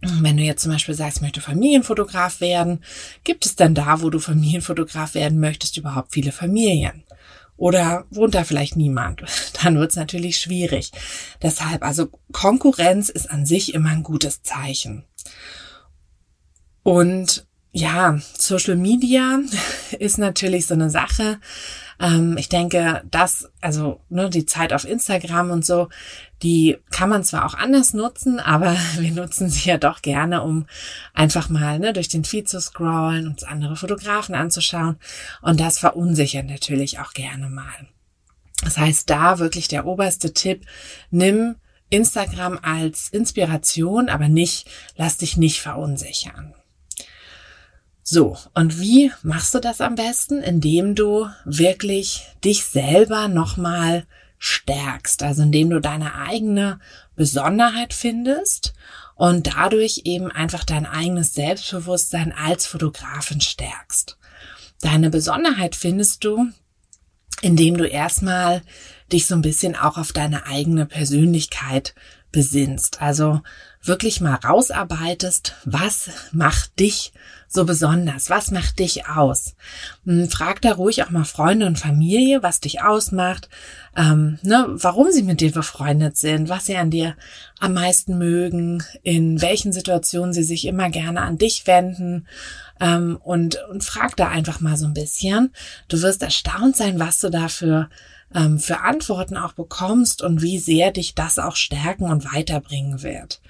wenn 0.00 0.36
du 0.36 0.42
jetzt 0.42 0.62
zum 0.62 0.72
Beispiel 0.72 0.94
sagst, 0.94 1.22
möchte 1.22 1.40
Familienfotograf 1.40 2.40
werden, 2.40 2.82
gibt 3.24 3.46
es 3.46 3.56
denn 3.56 3.74
da, 3.74 4.02
wo 4.02 4.10
du 4.10 4.18
Familienfotograf 4.18 5.14
werden 5.14 5.40
möchtest, 5.40 5.76
überhaupt 5.76 6.12
viele 6.12 6.32
Familien? 6.32 7.02
Oder 7.56 8.04
wohnt 8.10 8.34
da 8.34 8.44
vielleicht 8.44 8.76
niemand? 8.76 9.22
Dann 9.62 9.78
wird 9.78 9.90
es 9.90 9.96
natürlich 9.96 10.38
schwierig. 10.38 10.92
Deshalb, 11.42 11.82
also 11.82 12.08
Konkurrenz 12.32 13.08
ist 13.08 13.30
an 13.30 13.46
sich 13.46 13.74
immer 13.74 13.90
ein 13.90 14.02
gutes 14.02 14.42
Zeichen. 14.42 15.04
Und 16.82 17.46
ja, 17.76 18.18
Social 18.38 18.76
Media 18.76 19.38
ist 19.98 20.16
natürlich 20.16 20.66
so 20.66 20.72
eine 20.72 20.88
Sache. 20.88 21.38
Ähm, 22.00 22.38
ich 22.38 22.48
denke, 22.48 23.02
dass, 23.10 23.50
also 23.60 24.00
ne, 24.08 24.30
die 24.30 24.46
Zeit 24.46 24.72
auf 24.72 24.86
Instagram 24.86 25.50
und 25.50 25.66
so, 25.66 25.90
die 26.42 26.78
kann 26.90 27.10
man 27.10 27.22
zwar 27.22 27.44
auch 27.44 27.52
anders 27.52 27.92
nutzen, 27.92 28.40
aber 28.40 28.78
wir 28.96 29.12
nutzen 29.12 29.50
sie 29.50 29.68
ja 29.68 29.76
doch 29.76 30.00
gerne, 30.00 30.42
um 30.42 30.66
einfach 31.12 31.50
mal 31.50 31.78
ne, 31.78 31.92
durch 31.92 32.08
den 32.08 32.24
Feed 32.24 32.48
zu 32.48 32.62
scrollen, 32.62 33.28
uns 33.28 33.44
andere 33.44 33.76
Fotografen 33.76 34.34
anzuschauen. 34.34 34.96
Und 35.42 35.60
das 35.60 35.78
verunsichert 35.78 36.46
natürlich 36.46 36.98
auch 36.98 37.12
gerne 37.12 37.50
mal. 37.50 37.88
Das 38.64 38.78
heißt, 38.78 39.10
da 39.10 39.38
wirklich 39.38 39.68
der 39.68 39.84
oberste 39.84 40.32
Tipp, 40.32 40.64
nimm 41.10 41.56
Instagram 41.90 42.58
als 42.62 43.10
Inspiration, 43.10 44.08
aber 44.08 44.28
nicht, 44.28 44.66
lass 44.96 45.18
dich 45.18 45.36
nicht 45.36 45.60
verunsichern. 45.60 46.54
So, 48.08 48.38
und 48.54 48.78
wie 48.78 49.10
machst 49.24 49.52
du 49.52 49.58
das 49.58 49.80
am 49.80 49.96
besten? 49.96 50.40
Indem 50.40 50.94
du 50.94 51.28
wirklich 51.44 52.22
dich 52.44 52.64
selber 52.64 53.26
nochmal 53.26 54.06
stärkst, 54.38 55.24
also 55.24 55.42
indem 55.42 55.70
du 55.70 55.80
deine 55.80 56.14
eigene 56.14 56.78
Besonderheit 57.16 57.92
findest 57.92 58.74
und 59.16 59.48
dadurch 59.48 60.02
eben 60.04 60.30
einfach 60.30 60.62
dein 60.62 60.86
eigenes 60.86 61.34
Selbstbewusstsein 61.34 62.32
als 62.32 62.64
Fotografin 62.68 63.40
stärkst. 63.40 64.16
Deine 64.82 65.10
Besonderheit 65.10 65.74
findest 65.74 66.22
du, 66.22 66.46
indem 67.42 67.76
du 67.76 67.88
erstmal 67.88 68.62
dich 69.10 69.26
so 69.26 69.34
ein 69.34 69.42
bisschen 69.42 69.74
auch 69.74 69.98
auf 69.98 70.12
deine 70.12 70.46
eigene 70.46 70.86
Persönlichkeit 70.86 71.92
besinnst. 72.30 73.02
Also 73.02 73.40
wirklich 73.82 74.20
mal 74.20 74.34
rausarbeitest, 74.34 75.54
was 75.64 76.10
macht 76.30 76.78
dich 76.78 77.12
so 77.48 77.64
besonders? 77.64 78.30
Was 78.30 78.50
macht 78.50 78.78
dich 78.78 79.06
aus? 79.06 79.54
Hm, 80.04 80.28
frag 80.28 80.60
da 80.62 80.72
ruhig 80.72 81.02
auch 81.02 81.10
mal 81.10 81.24
Freunde 81.24 81.66
und 81.66 81.78
Familie, 81.78 82.42
was 82.42 82.60
dich 82.60 82.82
ausmacht, 82.82 83.48
ähm, 83.96 84.38
ne, 84.42 84.66
warum 84.68 85.10
sie 85.10 85.22
mit 85.22 85.40
dir 85.40 85.52
befreundet 85.52 86.16
sind, 86.16 86.48
was 86.48 86.66
sie 86.66 86.76
an 86.76 86.90
dir 86.90 87.16
am 87.58 87.74
meisten 87.74 88.18
mögen, 88.18 88.82
in 89.02 89.40
welchen 89.40 89.72
Situationen 89.72 90.32
sie 90.32 90.42
sich 90.42 90.66
immer 90.66 90.90
gerne 90.90 91.22
an 91.22 91.38
dich 91.38 91.66
wenden 91.66 92.26
ähm, 92.80 93.18
und, 93.22 93.58
und 93.70 93.84
frag 93.84 94.16
da 94.16 94.28
einfach 94.28 94.60
mal 94.60 94.76
so 94.76 94.86
ein 94.86 94.94
bisschen. 94.94 95.52
Du 95.88 96.02
wirst 96.02 96.22
erstaunt 96.22 96.76
sein, 96.76 96.98
was 96.98 97.20
du 97.20 97.30
dafür 97.30 97.88
ähm, 98.34 98.58
für 98.58 98.80
Antworten 98.80 99.36
auch 99.36 99.52
bekommst 99.52 100.22
und 100.22 100.42
wie 100.42 100.58
sehr 100.58 100.90
dich 100.90 101.14
das 101.14 101.38
auch 101.38 101.56
stärken 101.56 102.04
und 102.04 102.32
weiterbringen 102.32 103.02
wird. 103.02 103.40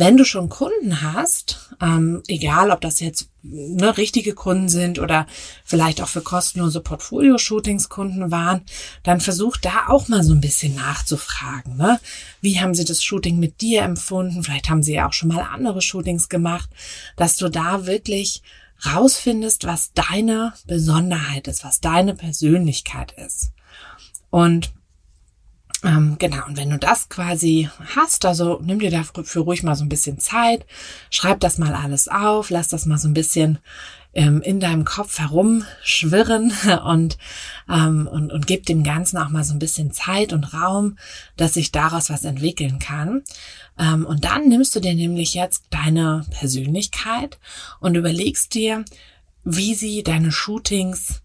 Wenn 0.00 0.16
du 0.16 0.24
schon 0.24 0.48
Kunden 0.48 1.02
hast, 1.02 1.74
ähm, 1.78 2.22
egal 2.26 2.70
ob 2.70 2.80
das 2.80 3.00
jetzt 3.00 3.28
ne, 3.42 3.98
richtige 3.98 4.32
Kunden 4.32 4.70
sind 4.70 4.98
oder 4.98 5.26
vielleicht 5.62 6.00
auch 6.00 6.08
für 6.08 6.22
kostenlose 6.22 6.80
Portfolio-Shootings 6.80 7.90
Kunden 7.90 8.30
waren, 8.30 8.62
dann 9.02 9.20
versuch 9.20 9.58
da 9.58 9.88
auch 9.88 10.08
mal 10.08 10.22
so 10.22 10.32
ein 10.32 10.40
bisschen 10.40 10.74
nachzufragen. 10.74 11.76
Ne? 11.76 12.00
Wie 12.40 12.62
haben 12.62 12.74
sie 12.74 12.86
das 12.86 13.04
Shooting 13.04 13.38
mit 13.38 13.60
dir 13.60 13.82
empfunden? 13.82 14.42
Vielleicht 14.42 14.70
haben 14.70 14.82
sie 14.82 14.94
ja 14.94 15.06
auch 15.06 15.12
schon 15.12 15.28
mal 15.28 15.46
andere 15.52 15.82
Shootings 15.82 16.30
gemacht, 16.30 16.70
dass 17.16 17.36
du 17.36 17.50
da 17.50 17.84
wirklich 17.84 18.40
rausfindest, 18.86 19.66
was 19.66 19.92
deine 19.92 20.54
Besonderheit 20.66 21.46
ist, 21.46 21.62
was 21.62 21.82
deine 21.82 22.14
Persönlichkeit 22.14 23.12
ist. 23.18 23.52
Und 24.30 24.72
ähm, 25.82 26.16
genau, 26.18 26.44
und 26.46 26.58
wenn 26.58 26.70
du 26.70 26.78
das 26.78 27.08
quasi 27.08 27.70
hast, 27.96 28.26
also 28.26 28.60
nimm 28.62 28.80
dir 28.80 28.90
dafür 28.90 29.42
ruhig 29.42 29.62
mal 29.62 29.76
so 29.76 29.84
ein 29.84 29.88
bisschen 29.88 30.18
Zeit, 30.18 30.66
schreib 31.08 31.40
das 31.40 31.56
mal 31.56 31.74
alles 31.74 32.08
auf, 32.08 32.50
lass 32.50 32.68
das 32.68 32.84
mal 32.84 32.98
so 32.98 33.08
ein 33.08 33.14
bisschen 33.14 33.58
ähm, 34.12 34.42
in 34.42 34.60
deinem 34.60 34.84
Kopf 34.84 35.18
herumschwirren 35.18 36.52
und, 36.84 37.16
ähm, 37.68 38.06
und, 38.10 38.30
und 38.30 38.46
gib 38.46 38.66
dem 38.66 38.82
Ganzen 38.82 39.16
auch 39.16 39.30
mal 39.30 39.44
so 39.44 39.54
ein 39.54 39.58
bisschen 39.58 39.92
Zeit 39.92 40.32
und 40.32 40.52
Raum, 40.52 40.98
dass 41.36 41.54
sich 41.54 41.72
daraus 41.72 42.10
was 42.10 42.24
entwickeln 42.24 42.78
kann. 42.78 43.22
Ähm, 43.78 44.04
und 44.04 44.24
dann 44.24 44.48
nimmst 44.48 44.74
du 44.74 44.80
dir 44.80 44.94
nämlich 44.94 45.34
jetzt 45.34 45.64
deine 45.70 46.26
Persönlichkeit 46.30 47.38
und 47.78 47.94
überlegst 47.94 48.54
dir, 48.54 48.84
wie 49.44 49.74
sie 49.74 50.02
deine 50.02 50.32
Shootings 50.32 51.22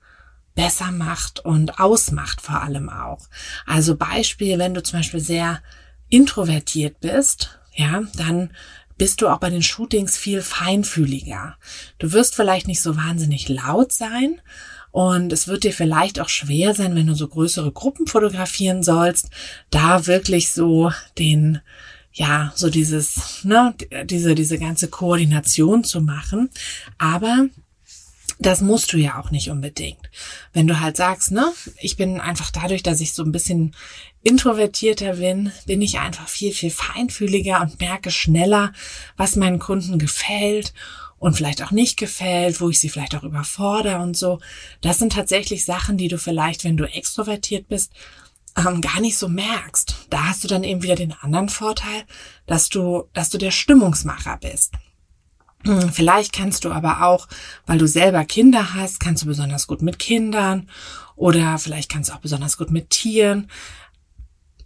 besser 0.55 0.91
macht 0.91 1.41
und 1.41 1.79
ausmacht 1.79 2.41
vor 2.41 2.61
allem 2.61 2.89
auch. 2.89 3.27
Also 3.65 3.95
Beispiel, 3.95 4.57
wenn 4.57 4.73
du 4.73 4.81
zum 4.81 4.99
Beispiel 4.99 5.19
sehr 5.19 5.61
introvertiert 6.09 6.99
bist, 7.01 7.59
ja, 7.73 8.03
dann 8.15 8.51
bist 8.97 9.21
du 9.21 9.27
auch 9.27 9.39
bei 9.39 9.49
den 9.49 9.61
Shootings 9.61 10.17
viel 10.17 10.41
feinfühliger. 10.41 11.57
Du 11.99 12.13
wirst 12.13 12.35
vielleicht 12.35 12.67
nicht 12.67 12.81
so 12.81 12.95
wahnsinnig 12.95 13.49
laut 13.49 13.91
sein 13.91 14.41
und 14.91 15.33
es 15.33 15.49
wird 15.49 15.65
dir 15.65 15.73
vielleicht 15.73 16.21
auch 16.21 16.29
schwer 16.29 16.73
sein, 16.73 16.95
wenn 16.95 17.07
du 17.07 17.15
so 17.15 17.27
größere 17.27 17.73
Gruppen 17.73 18.07
fotografieren 18.07 18.81
sollst, 18.81 19.29
da 19.69 20.07
wirklich 20.07 20.51
so 20.51 20.91
den 21.17 21.59
ja, 22.17 22.53
so 22.55 22.69
dieses, 22.69 23.43
ne, 23.43 23.75
diese, 24.05 24.35
diese 24.35 24.57
ganze 24.57 24.87
Koordination 24.87 25.83
zu 25.83 25.99
machen. 25.99 26.49
Aber 26.97 27.49
das 28.39 28.61
musst 28.61 28.91
du 28.93 28.97
ja 28.97 29.19
auch 29.19 29.31
nicht 29.31 29.49
unbedingt. 29.49 30.09
Wenn 30.53 30.67
du 30.67 30.79
halt 30.79 30.97
sagst, 30.97 31.31
ne, 31.31 31.51
ich 31.79 31.95
bin 31.95 32.19
einfach 32.19 32.51
dadurch, 32.51 32.83
dass 32.83 33.01
ich 33.01 33.13
so 33.13 33.23
ein 33.23 33.31
bisschen 33.31 33.75
introvertierter 34.23 35.13
bin, 35.13 35.51
bin 35.65 35.81
ich 35.81 35.99
einfach 35.99 36.27
viel, 36.27 36.51
viel 36.51 36.71
feinfühliger 36.71 37.61
und 37.61 37.79
merke 37.79 38.11
schneller, 38.11 38.73
was 39.17 39.35
meinen 39.35 39.59
Kunden 39.59 39.99
gefällt 39.99 40.73
und 41.17 41.35
vielleicht 41.35 41.63
auch 41.63 41.71
nicht 41.71 41.97
gefällt, 41.97 42.59
wo 42.59 42.69
ich 42.69 42.79
sie 42.79 42.89
vielleicht 42.89 43.15
auch 43.15 43.23
überfordere 43.23 43.99
und 43.99 44.17
so. 44.17 44.39
Das 44.81 44.99
sind 44.99 45.13
tatsächlich 45.13 45.63
Sachen, 45.63 45.97
die 45.97 46.07
du 46.07 46.17
vielleicht, 46.17 46.63
wenn 46.63 46.77
du 46.77 46.85
extrovertiert 46.85 47.67
bist, 47.67 47.91
ähm, 48.57 48.81
gar 48.81 48.99
nicht 48.99 49.17
so 49.17 49.27
merkst. 49.27 50.07
Da 50.09 50.25
hast 50.25 50.43
du 50.43 50.47
dann 50.47 50.63
eben 50.63 50.81
wieder 50.81 50.95
den 50.95 51.13
anderen 51.13 51.49
Vorteil, 51.49 52.03
dass 52.47 52.69
du, 52.69 53.03
dass 53.13 53.29
du 53.29 53.37
der 53.37 53.51
Stimmungsmacher 53.51 54.37
bist. 54.41 54.73
Hm, 55.65 55.91
vielleicht 55.91 56.31
kannst 56.33 56.63
du 56.63 56.71
aber 56.71 57.03
auch, 57.03 57.27
weil 57.65 57.77
du 57.77 57.87
selber 57.87 58.23
Kinder 58.23 58.73
hast, 58.73 58.99
kannst 58.99 59.23
du 59.23 59.27
besonders 59.27 59.67
gut 59.67 59.81
mit 59.81 59.99
Kindern 59.99 60.69
oder 61.15 61.57
vielleicht 61.57 61.91
kannst 61.91 62.09
du 62.09 62.13
auch 62.13 62.19
besonders 62.19 62.57
gut 62.57 62.71
mit 62.71 62.89
Tieren. 62.91 63.49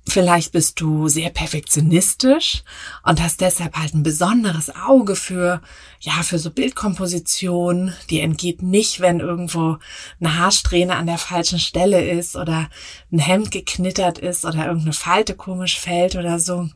Vielleicht 0.07 0.53
bist 0.53 0.81
du 0.81 1.07
sehr 1.07 1.29
perfektionistisch 1.29 2.63
und 3.03 3.21
hast 3.21 3.41
deshalb 3.41 3.75
halt 3.75 3.93
ein 3.93 4.01
besonderes 4.01 4.75
Auge 4.75 5.15
für, 5.15 5.61
ja, 5.99 6.23
für 6.23 6.39
so 6.39 6.49
Bildkomposition. 6.49 7.93
Die 8.09 8.19
entgeht 8.19 8.63
nicht, 8.63 9.01
wenn 9.01 9.19
irgendwo 9.19 9.77
eine 10.19 10.37
Haarsträhne 10.37 10.95
an 10.95 11.05
der 11.05 11.19
falschen 11.19 11.59
Stelle 11.59 12.09
ist 12.09 12.35
oder 12.35 12.69
ein 13.11 13.19
Hemd 13.19 13.51
geknittert 13.51 14.17
ist 14.17 14.45
oder 14.45 14.65
irgendeine 14.65 14.93
Falte 14.93 15.35
komisch 15.35 15.79
fällt 15.79 16.15
oder 16.15 16.39
so. 16.39 16.69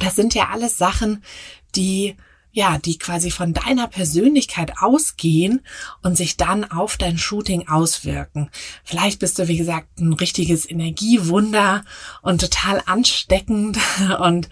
Das 0.00 0.16
sind 0.16 0.34
ja 0.34 0.48
alles 0.52 0.76
Sachen, 0.78 1.22
die 1.76 2.16
ja, 2.58 2.76
die 2.76 2.98
quasi 2.98 3.30
von 3.30 3.54
deiner 3.54 3.86
Persönlichkeit 3.86 4.72
ausgehen 4.80 5.60
und 6.02 6.16
sich 6.16 6.36
dann 6.36 6.64
auf 6.64 6.96
dein 6.96 7.16
Shooting 7.16 7.68
auswirken. 7.68 8.50
Vielleicht 8.82 9.20
bist 9.20 9.38
du, 9.38 9.46
wie 9.46 9.58
gesagt, 9.58 10.00
ein 10.00 10.12
richtiges 10.12 10.68
Energiewunder 10.68 11.84
und 12.20 12.40
total 12.40 12.82
ansteckend 12.84 13.78
und 14.18 14.48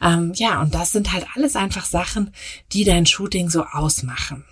ähm, 0.00 0.32
ja, 0.34 0.62
und 0.62 0.74
das 0.74 0.92
sind 0.92 1.12
halt 1.12 1.26
alles 1.34 1.54
einfach 1.54 1.84
Sachen, 1.84 2.32
die 2.72 2.84
dein 2.84 3.04
Shooting 3.04 3.50
so 3.50 3.64
ausmachen. 3.64 4.46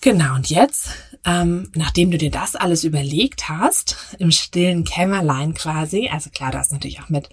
Genau, 0.00 0.36
und 0.36 0.50
jetzt, 0.50 0.90
ähm, 1.24 1.70
nachdem 1.74 2.10
du 2.10 2.18
dir 2.18 2.30
das 2.30 2.56
alles 2.56 2.82
überlegt 2.82 3.48
hast, 3.48 3.96
im 4.18 4.32
stillen 4.32 4.82
Kämmerlein 4.84 5.54
quasi, 5.54 6.08
also 6.12 6.30
klar, 6.30 6.50
du 6.50 6.58
hast 6.58 6.72
natürlich 6.72 7.00
auch 7.00 7.10
mit, 7.10 7.28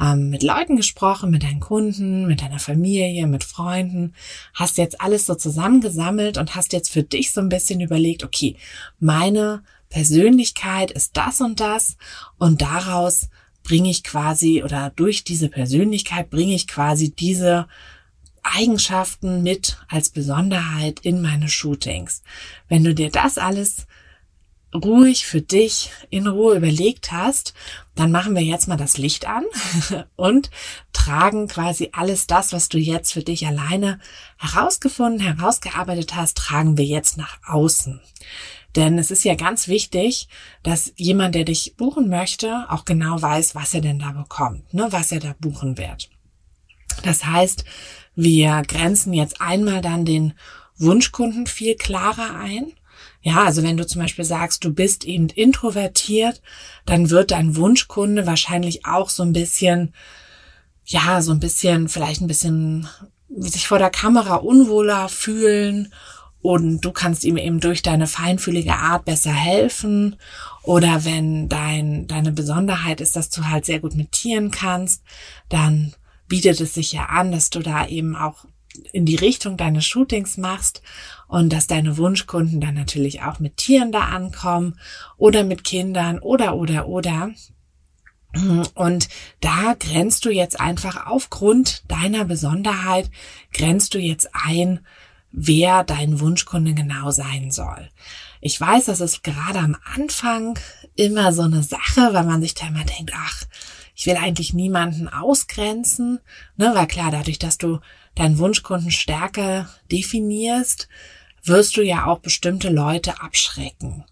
ähm, 0.00 0.30
mit 0.30 0.42
Leuten 0.42 0.76
gesprochen, 0.76 1.30
mit 1.30 1.42
deinen 1.42 1.60
Kunden, 1.60 2.26
mit 2.26 2.40
deiner 2.40 2.58
Familie, 2.58 3.26
mit 3.26 3.44
Freunden, 3.44 4.14
hast 4.54 4.78
jetzt 4.78 5.00
alles 5.00 5.26
so 5.26 5.34
zusammengesammelt 5.34 6.38
und 6.38 6.54
hast 6.54 6.72
jetzt 6.72 6.90
für 6.90 7.02
dich 7.02 7.32
so 7.32 7.42
ein 7.42 7.50
bisschen 7.50 7.80
überlegt, 7.80 8.24
okay, 8.24 8.56
meine 8.98 9.62
Persönlichkeit 9.90 10.90
ist 10.90 11.16
das 11.16 11.42
und 11.42 11.60
das 11.60 11.98
und 12.38 12.62
daraus 12.62 13.28
bringe 13.62 13.90
ich 13.90 14.04
quasi 14.04 14.62
oder 14.62 14.90
durch 14.96 15.22
diese 15.22 15.48
Persönlichkeit 15.48 16.30
bringe 16.30 16.54
ich 16.54 16.66
quasi 16.66 17.14
diese 17.14 17.66
Eigenschaften 18.44 19.42
mit 19.42 19.78
als 19.88 20.10
Besonderheit 20.10 21.00
in 21.00 21.22
meine 21.22 21.48
Shootings. 21.48 22.22
Wenn 22.68 22.84
du 22.84 22.94
dir 22.94 23.10
das 23.10 23.38
alles 23.38 23.86
ruhig 24.74 25.26
für 25.26 25.40
dich 25.40 25.90
in 26.10 26.26
Ruhe 26.26 26.56
überlegt 26.56 27.12
hast, 27.12 27.54
dann 27.94 28.10
machen 28.10 28.34
wir 28.34 28.42
jetzt 28.42 28.66
mal 28.66 28.76
das 28.76 28.98
Licht 28.98 29.26
an 29.26 29.44
und 30.16 30.50
tragen 30.92 31.48
quasi 31.48 31.90
alles 31.92 32.26
das, 32.26 32.52
was 32.52 32.68
du 32.68 32.78
jetzt 32.78 33.12
für 33.12 33.22
dich 33.22 33.46
alleine 33.46 34.00
herausgefunden, 34.38 35.20
herausgearbeitet 35.20 36.14
hast, 36.16 36.36
tragen 36.36 36.76
wir 36.76 36.84
jetzt 36.84 37.16
nach 37.16 37.38
außen. 37.46 38.00
Denn 38.74 38.98
es 38.98 39.12
ist 39.12 39.24
ja 39.24 39.36
ganz 39.36 39.68
wichtig, 39.68 40.28
dass 40.64 40.92
jemand, 40.96 41.36
der 41.36 41.44
dich 41.44 41.76
buchen 41.76 42.08
möchte, 42.08 42.66
auch 42.68 42.84
genau 42.84 43.22
weiß, 43.22 43.54
was 43.54 43.72
er 43.72 43.80
denn 43.80 44.00
da 44.00 44.10
bekommt, 44.10 44.74
ne, 44.74 44.88
was 44.90 45.12
er 45.12 45.20
da 45.20 45.34
buchen 45.38 45.78
wird. 45.78 46.10
Das 47.02 47.24
heißt, 47.24 47.64
wir 48.14 48.62
grenzen 48.66 49.12
jetzt 49.12 49.40
einmal 49.40 49.80
dann 49.80 50.04
den 50.04 50.34
Wunschkunden 50.76 51.46
viel 51.46 51.76
klarer 51.76 52.36
ein. 52.36 52.72
Ja, 53.22 53.44
also 53.44 53.62
wenn 53.62 53.76
du 53.76 53.86
zum 53.86 54.02
Beispiel 54.02 54.24
sagst, 54.24 54.64
du 54.64 54.72
bist 54.72 55.04
eben 55.04 55.28
introvertiert, 55.28 56.42
dann 56.84 57.10
wird 57.10 57.30
dein 57.30 57.56
Wunschkunde 57.56 58.26
wahrscheinlich 58.26 58.84
auch 58.84 59.08
so 59.08 59.22
ein 59.22 59.32
bisschen, 59.32 59.94
ja, 60.84 61.22
so 61.22 61.32
ein 61.32 61.40
bisschen, 61.40 61.88
vielleicht 61.88 62.20
ein 62.20 62.26
bisschen 62.26 62.86
sich 63.36 63.66
vor 63.66 63.78
der 63.78 63.90
Kamera 63.90 64.36
unwohler 64.36 65.08
fühlen 65.08 65.92
und 66.44 66.82
du 66.82 66.92
kannst 66.92 67.24
ihm 67.24 67.38
eben 67.38 67.58
durch 67.58 67.80
deine 67.80 68.06
feinfühlige 68.06 68.74
Art 68.74 69.06
besser 69.06 69.32
helfen. 69.32 70.16
Oder 70.62 71.06
wenn 71.06 71.48
dein, 71.48 72.06
deine 72.06 72.32
Besonderheit 72.32 73.00
ist, 73.00 73.16
dass 73.16 73.30
du 73.30 73.48
halt 73.48 73.64
sehr 73.64 73.80
gut 73.80 73.94
mit 73.94 74.12
Tieren 74.12 74.50
kannst, 74.50 75.02
dann 75.48 75.94
bietet 76.28 76.60
es 76.60 76.74
sich 76.74 76.92
ja 76.92 77.06
an, 77.06 77.32
dass 77.32 77.50
du 77.50 77.60
da 77.60 77.86
eben 77.86 78.16
auch 78.16 78.46
in 78.92 79.06
die 79.06 79.16
Richtung 79.16 79.56
deines 79.56 79.84
Shootings 79.84 80.36
machst 80.36 80.82
und 81.28 81.52
dass 81.52 81.66
deine 81.66 81.96
Wunschkunden 81.96 82.60
dann 82.60 82.74
natürlich 82.74 83.22
auch 83.22 83.38
mit 83.38 83.56
Tieren 83.56 83.92
da 83.92 84.06
ankommen 84.06 84.78
oder 85.16 85.44
mit 85.44 85.64
Kindern 85.64 86.18
oder 86.18 86.56
oder 86.56 86.88
oder. 86.88 87.30
Und 88.74 89.08
da 89.40 89.74
grenzt 89.78 90.24
du 90.24 90.30
jetzt 90.30 90.60
einfach 90.60 91.06
aufgrund 91.06 91.88
deiner 91.88 92.24
Besonderheit, 92.24 93.10
grenzt 93.52 93.94
du 93.94 93.98
jetzt 93.98 94.28
ein, 94.32 94.80
wer 95.30 95.84
dein 95.84 96.18
Wunschkunde 96.18 96.74
genau 96.74 97.12
sein 97.12 97.52
soll. 97.52 97.90
Ich 98.40 98.60
weiß, 98.60 98.86
das 98.86 99.00
ist 99.00 99.22
gerade 99.22 99.60
am 99.60 99.76
Anfang 99.94 100.58
immer 100.96 101.32
so 101.32 101.42
eine 101.42 101.62
Sache, 101.62 102.12
weil 102.12 102.24
man 102.24 102.42
sich 102.42 102.54
da 102.54 102.66
immer 102.66 102.84
denkt, 102.84 103.12
ach, 103.14 103.44
ich 103.94 104.06
will 104.06 104.16
eigentlich 104.16 104.54
niemanden 104.54 105.08
ausgrenzen, 105.08 106.20
ne, 106.56 106.72
weil 106.74 106.86
klar, 106.86 107.10
dadurch, 107.10 107.38
dass 107.38 107.58
du 107.58 107.80
deinen 108.14 108.38
Wunschkunden 108.38 108.90
stärker 108.90 109.68
definierst, 109.90 110.88
wirst 111.44 111.76
du 111.76 111.82
ja 111.82 112.06
auch 112.06 112.20
bestimmte 112.20 112.70
Leute 112.70 113.20
abschrecken 113.20 114.04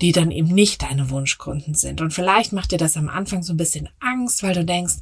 die 0.00 0.12
dann 0.12 0.30
eben 0.30 0.48
nicht 0.48 0.82
deine 0.82 1.10
Wunschkunden 1.10 1.74
sind. 1.74 2.00
Und 2.00 2.12
vielleicht 2.12 2.52
macht 2.52 2.70
dir 2.70 2.78
das 2.78 2.96
am 2.96 3.08
Anfang 3.08 3.42
so 3.42 3.52
ein 3.52 3.56
bisschen 3.56 3.88
Angst, 3.98 4.42
weil 4.42 4.54
du 4.54 4.64
denkst, 4.64 4.94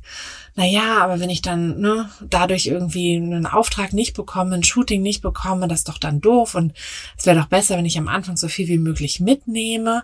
na 0.54 0.64
ja, 0.64 1.02
aber 1.02 1.20
wenn 1.20 1.28
ich 1.28 1.42
dann 1.42 1.80
ne, 1.80 2.08
dadurch 2.22 2.66
irgendwie 2.66 3.16
einen 3.16 3.46
Auftrag 3.46 3.92
nicht 3.92 4.16
bekomme, 4.16 4.54
ein 4.54 4.64
Shooting 4.64 5.02
nicht 5.02 5.20
bekomme, 5.20 5.68
das 5.68 5.80
ist 5.80 5.88
doch 5.88 5.98
dann 5.98 6.20
doof 6.20 6.54
und 6.54 6.72
es 7.18 7.26
wäre 7.26 7.38
doch 7.38 7.46
besser, 7.46 7.76
wenn 7.76 7.84
ich 7.84 7.98
am 7.98 8.08
Anfang 8.08 8.36
so 8.36 8.48
viel 8.48 8.68
wie 8.68 8.78
möglich 8.78 9.20
mitnehme. 9.20 10.02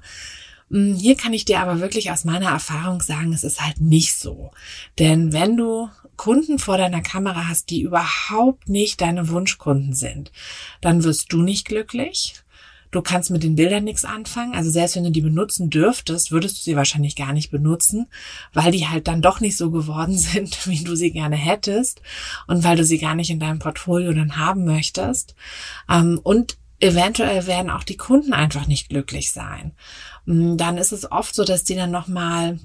Hm, 0.72 0.94
hier 0.94 1.16
kann 1.16 1.32
ich 1.32 1.44
dir 1.44 1.60
aber 1.60 1.80
wirklich 1.80 2.10
aus 2.10 2.24
meiner 2.24 2.48
Erfahrung 2.48 3.00
sagen, 3.00 3.32
es 3.32 3.44
ist 3.44 3.60
halt 3.60 3.80
nicht 3.80 4.14
so. 4.14 4.50
Denn 4.98 5.32
wenn 5.32 5.56
du 5.56 5.88
Kunden 6.16 6.58
vor 6.58 6.78
deiner 6.78 7.02
Kamera 7.02 7.48
hast, 7.48 7.70
die 7.70 7.82
überhaupt 7.82 8.68
nicht 8.68 9.00
deine 9.00 9.28
Wunschkunden 9.28 9.92
sind, 9.92 10.32
dann 10.80 11.04
wirst 11.04 11.32
du 11.32 11.42
nicht 11.42 11.66
glücklich 11.66 12.42
Du 12.92 13.00
kannst 13.00 13.30
mit 13.30 13.42
den 13.42 13.56
Bildern 13.56 13.84
nichts 13.84 14.04
anfangen. 14.04 14.54
Also 14.54 14.70
selbst 14.70 14.96
wenn 14.96 15.04
du 15.04 15.10
die 15.10 15.22
benutzen 15.22 15.70
dürftest, 15.70 16.30
würdest 16.30 16.58
du 16.58 16.62
sie 16.62 16.76
wahrscheinlich 16.76 17.16
gar 17.16 17.32
nicht 17.32 17.50
benutzen, 17.50 18.06
weil 18.52 18.70
die 18.70 18.86
halt 18.86 19.08
dann 19.08 19.22
doch 19.22 19.40
nicht 19.40 19.56
so 19.56 19.70
geworden 19.70 20.16
sind, 20.18 20.66
wie 20.66 20.84
du 20.84 20.94
sie 20.94 21.10
gerne 21.10 21.36
hättest 21.36 22.02
und 22.46 22.62
weil 22.64 22.76
du 22.76 22.84
sie 22.84 22.98
gar 22.98 23.14
nicht 23.14 23.30
in 23.30 23.40
deinem 23.40 23.58
Portfolio 23.58 24.12
dann 24.12 24.36
haben 24.36 24.66
möchtest. 24.66 25.34
Ähm, 25.88 26.20
und 26.22 26.58
eventuell 26.82 27.46
werden 27.46 27.70
auch 27.70 27.84
die 27.84 27.96
Kunden 27.96 28.32
einfach 28.32 28.66
nicht 28.66 28.88
glücklich 28.88 29.32
sein. 29.32 29.72
Mm, 30.26 30.56
dann 30.56 30.78
ist 30.78 30.92
es 30.92 31.10
oft 31.10 31.34
so, 31.34 31.44
dass 31.44 31.64
die 31.64 31.76
dann 31.76 31.90
nochmal 31.90 32.58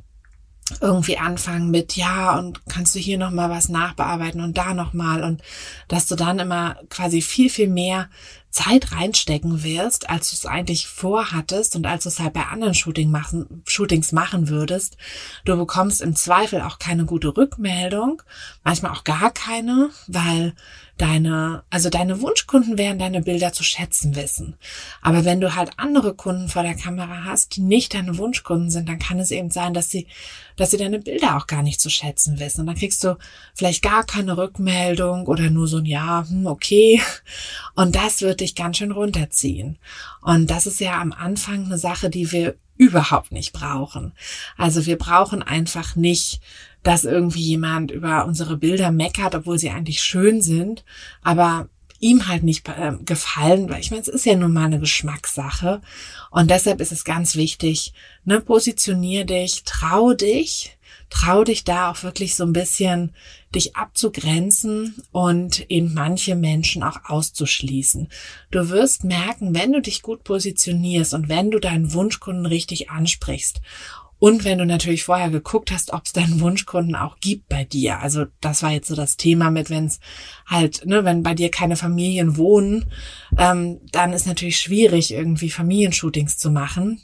irgendwie 0.82 1.18
anfangen 1.18 1.72
mit 1.72 1.96
ja 1.96 2.38
und 2.38 2.66
kannst 2.68 2.94
du 2.94 3.00
hier 3.00 3.18
noch 3.18 3.32
mal 3.32 3.50
was 3.50 3.70
nachbearbeiten 3.70 4.42
und 4.42 4.58
da 4.58 4.74
noch 4.74 4.92
mal 4.92 5.24
und 5.24 5.42
dass 5.88 6.08
du 6.08 6.16
dann 6.16 6.40
immer 6.40 6.76
quasi 6.90 7.22
viel 7.22 7.50
viel 7.50 7.70
mehr 7.70 8.10
Zeit 8.50 8.92
reinstecken 8.92 9.64
wirst, 9.64 10.10
als 10.10 10.32
du 10.32 10.36
es 10.36 10.46
eigentlich 10.46 10.88
vorhattest 10.88 11.76
und 11.76 11.86
als 11.86 12.04
du 12.04 12.10
es 12.10 12.20
halt 12.20 12.34
bei 12.34 12.44
anderen 12.46 12.74
Shooting 12.74 13.12
machen, 13.12 13.62
Shootings 13.66 14.12
machen 14.12 14.50
würdest. 14.50 14.98
Du 15.46 15.56
bekommst 15.56 16.02
im 16.02 16.16
Zweifel 16.16 16.62
auch 16.62 16.80
keine 16.80 17.06
gute 17.06 17.38
Rückmeldung, 17.38 18.22
manchmal 18.64 18.92
auch 18.92 19.04
gar 19.04 19.32
keine, 19.32 19.92
weil 20.08 20.54
deine, 20.98 21.64
also 21.70 21.90
deine 21.90 22.22
Wunschkunden 22.22 22.78
werden 22.78 23.00
deine 23.00 23.22
Bilder 23.22 23.54
zu 23.54 23.64
schätzen 23.64 24.16
wissen. 24.16 24.56
Aber 25.02 25.26
wenn 25.26 25.40
du 25.40 25.56
halt 25.56 25.72
andere 25.78 26.14
Kunden 26.14 26.50
vor 26.50 26.64
der 26.64 26.76
Kamera 26.76 27.24
hast, 27.26 27.56
die 27.56 27.62
nicht 27.62 27.94
deine 27.94 28.18
Wunschkunden 28.18 28.70
sind, 28.70 28.90
dann 28.90 29.00
kann 29.00 29.20
es 29.20 29.32
eben 29.32 29.52
sein, 29.52 29.74
dass 29.74 29.90
sie, 29.90 30.08
dass 30.56 30.72
sie 30.72 30.78
deine 30.78 31.00
Bilder 31.00 31.38
auch 31.38 31.48
gar 31.48 31.62
nicht 31.62 31.80
zu 31.80 31.90
schätzen 31.90 32.40
wissen. 32.40 32.62
Und 32.62 32.68
dann 32.68 32.76
kriegst 32.76 33.04
du 33.04 33.18
vielleicht 33.54 33.84
gar 33.84 34.06
keine 34.06 34.38
Rückmeldung 34.38 35.28
oder 35.28 35.50
nur 35.50 35.68
so 35.68 35.78
ein 35.78 35.86
Ja, 35.86 36.26
hm, 36.28 36.48
okay. 36.48 37.02
Und 37.76 37.96
das 37.96 38.22
wird 38.22 38.42
dich 38.42 38.56
ganz 38.56 38.78
schön 38.78 38.92
runterziehen. 38.92 39.78
Und 40.22 40.50
das 40.50 40.68
ist 40.68 40.80
ja 40.80 41.00
am 41.00 41.14
Anfang 41.14 41.66
eine 41.66 41.78
Sache, 41.78 42.10
die 42.10 42.32
wir 42.32 42.56
überhaupt 42.78 43.32
nicht 43.32 43.54
brauchen. 43.54 44.14
Also 44.56 44.86
wir 44.86 44.98
brauchen 44.98 45.42
einfach 45.42 45.96
nicht 45.96 46.42
dass 46.88 47.04
irgendwie 47.04 47.42
jemand 47.42 47.92
über 47.92 48.26
unsere 48.26 48.56
Bilder 48.56 48.92
meckert, 48.92 49.36
obwohl 49.36 49.60
sie 49.60 49.72
eigentlich 49.72 50.02
schön 50.02 50.42
sind, 50.42 50.86
aber 51.22 51.68
ihm 52.00 52.30
halt 52.30 52.44
nicht 52.44 52.66
äh, 52.70 52.94
gefallen, 53.04 53.70
weil 53.70 53.82
ich 53.82 53.92
meine, 53.92 54.04
es 54.04 54.08
ist 54.08 54.26
ja 54.26 54.38
nun 54.38 54.54
mal 54.54 54.68
eine 54.68 54.80
Geschmackssache 54.80 55.82
und 56.32 56.50
deshalb 56.50 56.80
ist 56.80 56.94
es 56.94 57.04
ganz 57.04 57.36
wichtig, 57.36 57.92
ne, 58.24 58.40
positionier 58.40 59.26
dich, 59.26 59.64
trau 59.66 60.14
dich, 60.14 60.78
trau 61.10 61.44
dich 61.44 61.66
da 61.66 61.92
auch 61.92 62.04
wirklich 62.04 62.36
so 62.36 62.46
ein 62.46 62.54
bisschen 62.54 63.14
dich 63.54 63.76
abzugrenzen 63.76 65.04
und 65.12 65.70
eben 65.70 65.94
manche 65.94 66.36
Menschen 66.36 66.84
auch 66.84 67.02
auszuschließen. 67.04 68.08
Du 68.50 68.70
wirst 68.70 69.04
merken, 69.04 69.54
wenn 69.54 69.74
du 69.74 69.82
dich 69.82 70.04
gut 70.04 70.24
positionierst 70.24 71.14
und 71.14 71.28
wenn 71.28 71.52
du 71.52 71.60
deinen 71.60 71.92
Wunschkunden 71.92 72.46
richtig 72.46 72.90
ansprichst 72.90 73.60
und 74.20 74.44
wenn 74.44 74.58
du 74.58 74.66
natürlich 74.66 75.04
vorher 75.04 75.30
geguckt 75.30 75.72
hast, 75.72 75.94
ob 75.94 76.06
es 76.06 76.14
deinen 76.14 76.40
Wunschkunden 76.40 76.96
auch 76.96 77.20
gibt 77.20 77.50
bei 77.50 77.64
dir. 77.64 78.00
Also 78.00 78.26
das 78.42 78.64
war 78.64 78.72
jetzt 78.72 78.88
so 78.88 78.96
das 78.96 79.18
Thema 79.18 79.52
mit, 79.52 79.70
wenn 79.70 79.86
es 79.86 80.00
halt, 80.46 80.86
ne, 80.86 81.06
wenn 81.06 81.24
bei 81.24 81.36
dir 81.36 81.52
keine 81.52 81.76
Familien 81.76 82.38
wohnen, 82.38 82.86
ähm, 83.38 83.80
dann 83.92 84.14
ist 84.14 84.26
natürlich 84.26 84.58
schwierig, 84.58 85.14
irgendwie 85.14 85.50
Familienshootings 85.50 86.38
zu 86.38 86.50
machen. 86.50 87.02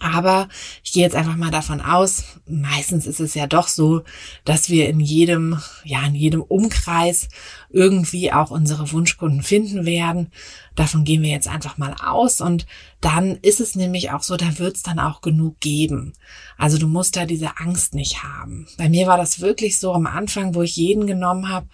Aber 0.00 0.48
ich 0.84 0.92
gehe 0.92 1.02
jetzt 1.02 1.16
einfach 1.16 1.36
mal 1.36 1.50
davon 1.50 1.80
aus, 1.80 2.24
meistens 2.46 3.06
ist 3.06 3.20
es 3.20 3.34
ja 3.34 3.46
doch 3.46 3.68
so, 3.68 4.02
dass 4.44 4.68
wir 4.68 4.88
in 4.88 5.00
jedem, 5.00 5.60
ja, 5.84 6.04
in 6.06 6.14
jedem 6.14 6.42
Umkreis 6.42 7.28
irgendwie 7.70 8.32
auch 8.32 8.50
unsere 8.50 8.92
Wunschkunden 8.92 9.42
finden 9.42 9.86
werden. 9.86 10.30
Davon 10.76 11.04
gehen 11.04 11.22
wir 11.22 11.30
jetzt 11.30 11.48
einfach 11.48 11.78
mal 11.78 11.94
aus 12.04 12.40
und 12.40 12.66
dann 13.00 13.36
ist 13.36 13.60
es 13.60 13.74
nämlich 13.74 14.10
auch 14.10 14.22
so, 14.22 14.36
da 14.36 14.58
wird 14.58 14.76
es 14.76 14.82
dann 14.82 14.98
auch 14.98 15.20
genug 15.20 15.58
geben. 15.60 16.12
Also 16.56 16.78
du 16.78 16.86
musst 16.86 17.16
da 17.16 17.24
diese 17.24 17.58
Angst 17.58 17.94
nicht 17.94 18.22
haben. 18.22 18.68
Bei 18.76 18.88
mir 18.88 19.06
war 19.06 19.16
das 19.16 19.40
wirklich 19.40 19.78
so 19.78 19.92
am 19.92 20.06
Anfang, 20.06 20.54
wo 20.54 20.62
ich 20.62 20.76
jeden 20.76 21.06
genommen 21.06 21.48
habe, 21.48 21.66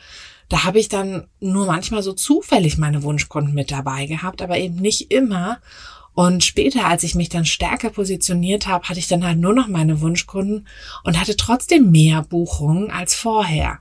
da 0.49 0.65
habe 0.65 0.79
ich 0.79 0.89
dann 0.89 1.27
nur 1.41 1.67
manchmal 1.67 2.03
so 2.03 2.13
zufällig 2.13 2.79
meine 2.79 3.03
Wunschkunden 3.03 3.55
mit 3.55 3.71
dabei 3.71 4.07
gehabt, 4.07 4.43
aber 4.43 4.59
eben 4.59 4.77
nicht 4.77 5.11
immer. 5.11 5.59
Und 6.15 6.45
später, 6.45 6.87
als 6.87 7.03
ich 7.03 7.17
mich 7.17 7.29
dann 7.29 7.45
stärker 7.45 7.91
positioniert 7.91 8.69
habe, 8.69 8.89
hatte 8.89 9.01
ich 9.01 9.09
dann 9.09 9.25
halt 9.25 9.39
nur 9.39 9.53
noch 9.53 9.67
meine 9.67 10.01
Wunschkunden 10.01 10.67
und 11.03 11.21
hatte 11.21 11.37
trotzdem 11.37 11.91
mehr 11.91 12.23
Buchungen 12.23 12.91
als 12.91 13.15
vorher. 13.15 13.81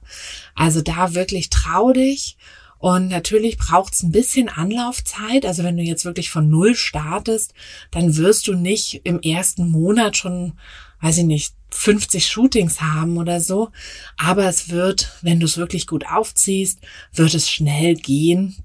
Also 0.55 0.81
da 0.81 1.13
wirklich 1.13 1.49
trau 1.49 1.93
dich. 1.93 2.37
Und 2.79 3.07
natürlich 3.07 3.57
braucht 3.57 3.93
es 3.93 4.03
ein 4.03 4.11
bisschen 4.11 4.49
Anlaufzeit. 4.49 5.45
Also 5.45 5.63
wenn 5.63 5.77
du 5.77 5.83
jetzt 5.83 6.05
wirklich 6.05 6.31
von 6.31 6.49
Null 6.49 6.75
startest, 6.75 7.53
dann 7.91 8.17
wirst 8.17 8.47
du 8.47 8.55
nicht 8.55 9.01
im 9.05 9.21
ersten 9.21 9.69
Monat 9.69 10.17
schon, 10.17 10.53
weiß 11.01 11.19
ich 11.19 11.25
nicht, 11.25 11.53
50 11.69 12.27
Shootings 12.27 12.81
haben 12.81 13.17
oder 13.17 13.39
so. 13.41 13.69
Aber 14.17 14.45
es 14.45 14.69
wird, 14.69 15.11
wenn 15.21 15.39
du 15.39 15.45
es 15.45 15.57
wirklich 15.57 15.87
gut 15.87 16.05
aufziehst, 16.07 16.79
wird 17.13 17.33
es 17.33 17.49
schnell 17.49 17.95
gehen, 17.95 18.57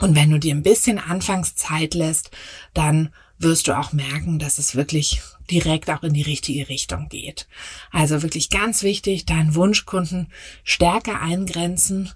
und 0.00 0.16
wenn 0.16 0.30
du 0.30 0.38
dir 0.38 0.54
ein 0.54 0.62
bisschen 0.62 0.98
Anfangszeit 0.98 1.94
lässt, 1.94 2.30
dann 2.74 3.10
wirst 3.38 3.68
du 3.68 3.78
auch 3.78 3.92
merken, 3.92 4.38
dass 4.38 4.58
es 4.58 4.76
wirklich 4.76 5.22
direkt 5.50 5.90
auch 5.90 6.02
in 6.02 6.12
die 6.12 6.22
richtige 6.22 6.68
Richtung 6.68 7.08
geht. 7.08 7.48
Also 7.90 8.22
wirklich 8.22 8.50
ganz 8.50 8.82
wichtig, 8.82 9.26
deinen 9.26 9.54
Wunschkunden 9.54 10.28
stärker 10.62 11.20
eingrenzen 11.20 12.12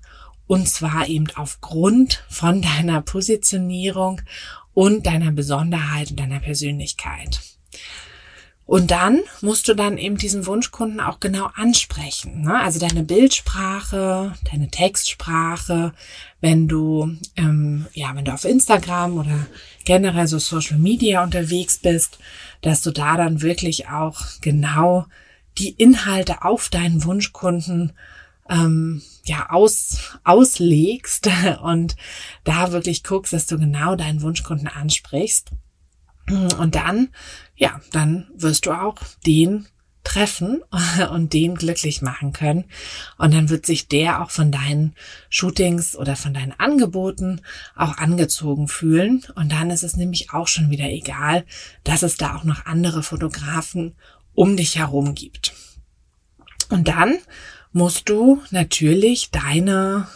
und 0.47 0.68
zwar 0.68 1.09
eben 1.09 1.27
aufgrund 1.35 2.25
von 2.29 2.61
deiner 2.61 3.01
Positionierung 3.01 4.20
und 4.75 5.07
deiner 5.07 5.33
Besonderheit 5.33 6.11
und 6.11 6.20
deiner 6.20 6.40
Persönlichkeit. 6.40 7.40
Und 8.66 8.90
dann 8.90 9.20
musst 9.42 9.68
du 9.68 9.74
dann 9.74 9.98
eben 9.98 10.16
diesen 10.16 10.46
Wunschkunden 10.46 11.00
auch 11.00 11.20
genau 11.20 11.50
ansprechen. 11.55 12.42
Ne? 12.42 12.59
Also 12.59 12.79
deine 12.79 13.03
Bildsprache, 13.03 14.35
deine 14.50 14.70
Textsprache, 14.70 15.92
wenn 16.40 16.66
du, 16.66 17.14
ähm, 17.37 17.87
ja, 17.92 18.14
wenn 18.14 18.24
du 18.24 18.33
auf 18.33 18.44
Instagram 18.44 19.18
oder 19.18 19.46
generell 19.85 20.27
so 20.27 20.38
Social 20.38 20.79
Media 20.79 21.22
unterwegs 21.22 21.79
bist, 21.79 22.18
dass 22.62 22.81
du 22.81 22.90
da 22.90 23.18
dann 23.18 23.42
wirklich 23.42 23.88
auch 23.88 24.20
genau 24.40 25.07
die 25.59 25.70
Inhalte 25.70 26.42
auf 26.42 26.70
deinen 26.70 27.05
Wunschkunden 27.05 27.92
ähm, 28.48 29.03
ja 29.24 29.50
aus, 29.50 30.18
auslegst 30.24 31.29
und 31.62 31.96
da 32.44 32.72
wirklich 32.72 33.05
guckst, 33.05 33.35
dass 33.35 33.46
du 33.46 33.59
genau 33.59 33.94
deinen 33.94 34.22
Wunschkunden 34.22 34.68
ansprichst. 34.68 35.50
Und 36.29 36.75
dann, 36.75 37.09
ja, 37.57 37.81
dann 37.93 38.29
wirst 38.35 38.67
du 38.67 38.73
auch 38.73 38.97
den 39.27 39.67
treffen 40.05 40.63
und 41.11 41.33
den 41.33 41.57
glücklich 41.57 42.03
machen 42.03 42.33
können. 42.33 42.65
Und 43.19 43.35
dann 43.35 43.49
wird 43.49 43.67
sich 43.67 43.89
der 43.89 44.23
auch 44.23 44.31
von 44.31 44.53
deinen 44.53 44.95
Shootings 45.31 45.97
oder 45.97 46.15
von 46.15 46.35
deinen 46.35 46.53
Angeboten 46.53 47.41
auch 47.75 47.97
angezogen 47.99 48.69
fühlen. 48.69 49.25
Und 49.35 49.51
dann 49.51 49.71
ist 49.71 49.83
es 49.83 49.97
nämlich 49.97 50.33
auch 50.33 50.47
schon 50.47 50.71
wieder 50.71 50.89
egal, 50.89 51.45
dass 51.83 52.03
es 52.03 52.17
da 52.17 52.37
auch 52.37 52.45
noch 52.45 52.67
andere 52.67 53.03
Fotografen 53.03 53.97
um 54.35 54.57
dich 54.57 54.79
herum 54.79 55.15
gibt. 55.15 55.55
Und 56.69 56.89
dann 56.89 57.17
musst 57.73 58.09
du 58.09 58.43
natürlich 58.51 59.31
deine, 59.31 60.07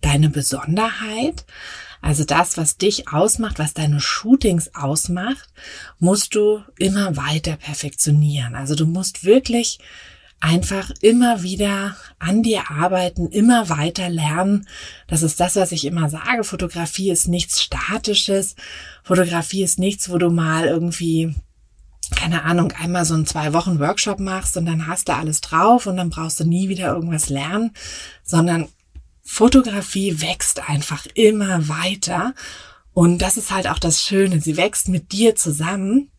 deine 0.00 0.30
Besonderheit 0.30 1.44
also 2.02 2.24
das, 2.24 2.58
was 2.58 2.76
dich 2.76 3.08
ausmacht, 3.08 3.60
was 3.60 3.74
deine 3.74 4.00
Shootings 4.00 4.74
ausmacht, 4.74 5.48
musst 6.00 6.34
du 6.34 6.62
immer 6.76 7.16
weiter 7.16 7.56
perfektionieren. 7.56 8.56
Also 8.56 8.74
du 8.74 8.86
musst 8.86 9.24
wirklich 9.24 9.78
einfach 10.40 10.90
immer 11.00 11.44
wieder 11.44 11.96
an 12.18 12.42
dir 12.42 12.70
arbeiten, 12.72 13.28
immer 13.28 13.68
weiter 13.68 14.10
lernen. 14.10 14.66
Das 15.06 15.22
ist 15.22 15.38
das, 15.38 15.54
was 15.54 15.70
ich 15.70 15.84
immer 15.84 16.10
sage. 16.10 16.42
Fotografie 16.42 17.12
ist 17.12 17.28
nichts 17.28 17.62
Statisches. 17.62 18.56
Fotografie 19.04 19.62
ist 19.62 19.78
nichts, 19.78 20.10
wo 20.10 20.18
du 20.18 20.30
mal 20.30 20.66
irgendwie 20.66 21.36
keine 22.16 22.42
Ahnung, 22.42 22.72
einmal 22.72 23.06
so 23.06 23.14
einen 23.14 23.26
zwei 23.26 23.54
Wochen 23.54 23.78
Workshop 23.78 24.20
machst 24.20 24.56
und 24.58 24.66
dann 24.66 24.86
hast 24.86 25.08
du 25.08 25.14
alles 25.14 25.40
drauf 25.40 25.86
und 25.86 25.96
dann 25.96 26.10
brauchst 26.10 26.40
du 26.40 26.44
nie 26.44 26.68
wieder 26.68 26.92
irgendwas 26.92 27.30
lernen, 27.30 27.70
sondern 28.22 28.68
Fotografie 29.22 30.20
wächst 30.20 30.68
einfach 30.68 31.06
immer 31.14 31.68
weiter 31.68 32.34
und 32.92 33.18
das 33.18 33.36
ist 33.36 33.50
halt 33.50 33.68
auch 33.68 33.78
das 33.78 34.02
Schöne. 34.02 34.40
Sie 34.40 34.56
wächst 34.56 34.88
mit 34.88 35.12
dir 35.12 35.34
zusammen 35.34 36.10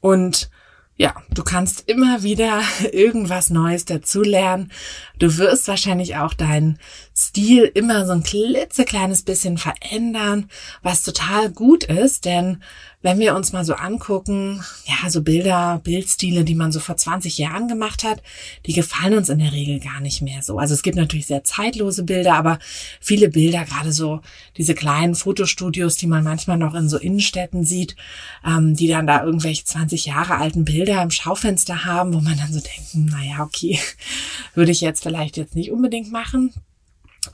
und 0.00 0.50
ja, 0.98 1.14
du 1.30 1.44
kannst 1.44 1.88
immer 1.88 2.22
wieder 2.22 2.62
irgendwas 2.92 3.50
Neues 3.50 3.84
dazulernen. 3.84 4.72
Du 5.18 5.36
wirst 5.36 5.68
wahrscheinlich 5.68 6.16
auch 6.16 6.32
deinen 6.32 6.78
Stil 7.14 7.70
immer 7.74 8.06
so 8.06 8.12
ein 8.12 8.22
klitzekleines 8.22 9.22
bisschen 9.22 9.58
verändern, 9.58 10.48
was 10.82 11.02
total 11.02 11.50
gut 11.50 11.84
ist, 11.84 12.24
denn 12.24 12.62
wenn 13.02 13.18
wir 13.18 13.36
uns 13.36 13.52
mal 13.52 13.64
so 13.64 13.74
angucken, 13.74 14.64
ja, 14.84 15.08
so 15.10 15.22
Bilder, 15.22 15.80
Bildstile, 15.84 16.44
die 16.44 16.54
man 16.54 16.72
so 16.72 16.80
vor 16.80 16.96
20 16.96 17.38
Jahren 17.38 17.68
gemacht 17.68 18.04
hat, 18.04 18.22
die 18.64 18.72
gefallen 18.72 19.16
uns 19.16 19.28
in 19.28 19.38
der 19.38 19.52
Regel 19.52 19.80
gar 19.80 20.00
nicht 20.00 20.22
mehr 20.22 20.42
so. 20.42 20.58
Also 20.58 20.74
es 20.74 20.82
gibt 20.82 20.96
natürlich 20.96 21.26
sehr 21.26 21.44
zeitlose 21.44 22.02
Bilder, 22.02 22.34
aber 22.34 22.58
viele 23.00 23.28
Bilder, 23.28 23.64
gerade 23.64 23.92
so 23.92 24.22
diese 24.56 24.74
kleinen 24.74 25.14
Fotostudios, 25.14 25.96
die 25.96 26.06
man 26.06 26.24
manchmal 26.24 26.56
noch 26.56 26.74
in 26.74 26.88
so 26.88 26.98
Innenstädten 26.98 27.64
sieht, 27.64 27.96
ähm, 28.44 28.74
die 28.74 28.88
dann 28.88 29.06
da 29.06 29.22
irgendwelche 29.22 29.64
20 29.64 30.06
Jahre 30.06 30.36
alten 30.36 30.64
Bilder 30.64 31.02
im 31.02 31.10
Schaufenster 31.10 31.84
haben, 31.84 32.14
wo 32.14 32.20
man 32.20 32.38
dann 32.38 32.52
so 32.52 32.60
denkt, 32.60 32.92
hm, 32.92 33.06
naja, 33.06 33.44
okay, 33.44 33.78
würde 34.54 34.72
ich 34.72 34.80
jetzt 34.80 35.02
vielleicht 35.02 35.36
jetzt 35.36 35.54
nicht 35.54 35.70
unbedingt 35.70 36.10
machen. 36.10 36.52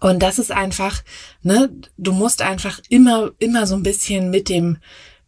Und 0.01 0.23
das 0.23 0.39
ist 0.39 0.51
einfach, 0.51 1.03
ne, 1.43 1.71
du 1.97 2.13
musst 2.13 2.43
einfach 2.43 2.81
immer, 2.89 3.31
immer 3.39 3.67
so 3.67 3.75
ein 3.75 3.83
bisschen 3.83 4.31
mit 4.31 4.49
dem, 4.49 4.79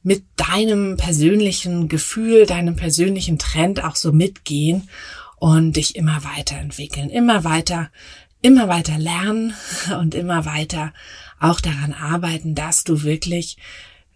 mit 0.05 0.25
deinem 0.37 0.97
persönlichen 0.97 1.89
Gefühl, 1.89 2.47
deinem 2.47 2.77
persönlichen 2.77 3.39
Trend 3.39 3.83
auch 3.83 3.97
so 3.97 4.13
mitgehen 4.13 4.89
und 5.39 5.77
dich 5.77 5.97
immer 5.97 6.23
weiterentwickeln, 6.25 7.09
immer 7.09 7.43
weiter, 7.43 7.91
immer 8.43 8.69
weiter 8.69 8.99
lernen 8.99 9.55
und 9.99 10.15
immer 10.15 10.45
weiter 10.45 10.93
auch 11.41 11.61
daran 11.61 11.95
arbeiten, 11.95 12.55
dass 12.55 12.85
du 12.85 13.03
wirklich 13.03 13.57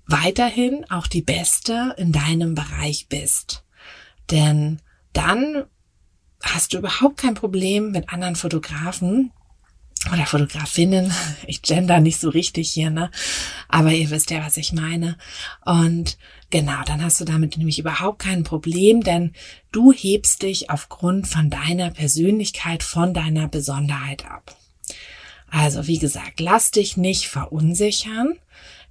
weiterhin 0.07 0.85
auch 0.91 1.07
die 1.07 1.23
Beste 1.23 1.95
in 1.97 2.13
deinem 2.13 2.55
Bereich 2.55 3.09
bist. 3.09 3.65
Denn 4.31 4.81
dann 5.15 5.65
hast 6.43 6.75
du 6.75 6.79
überhaupt 6.79 7.17
kein 7.17 7.35
Problem 7.35 7.93
mit 7.93 8.11
anderen 8.11 8.37
Fotografen, 8.37 9.33
oder 10.13 10.27
Fotografinnen. 10.27 11.13
Ich 11.47 11.63
gender 11.63 12.01
nicht 12.01 12.21
so 12.21 12.29
richtig 12.29 12.71
hier, 12.71 12.91
ne? 12.91 13.11
Aber 13.69 13.93
ihr 13.93 14.11
wisst 14.11 14.31
ja, 14.31 14.45
was 14.45 14.57
ich 14.57 14.73
meine. 14.73 15.19
Und 15.65 16.19
genau, 16.51 16.83
dann 16.87 17.03
hast 17.03 17.21
du 17.21 17.25
damit 17.25 17.57
nämlich 17.57 17.79
überhaupt 17.79 18.21
kein 18.21 18.45
Problem, 18.45 19.03
denn 19.03 19.33
du 19.73 19.93
hebst 19.93 20.43
dich 20.43 20.71
aufgrund 20.71 21.27
von 21.27 21.51
deiner 21.51 21.91
Persönlichkeit, 21.91 22.83
von 22.83 23.13
deiner 23.13 23.49
Besonderheit 23.49 24.25
ab. 24.25 24.57
Also, 25.51 25.87
wie 25.87 25.99
gesagt, 25.99 26.41
lass 26.41 26.71
dich 26.71 26.97
nicht 26.97 27.29
verunsichern. 27.29 28.39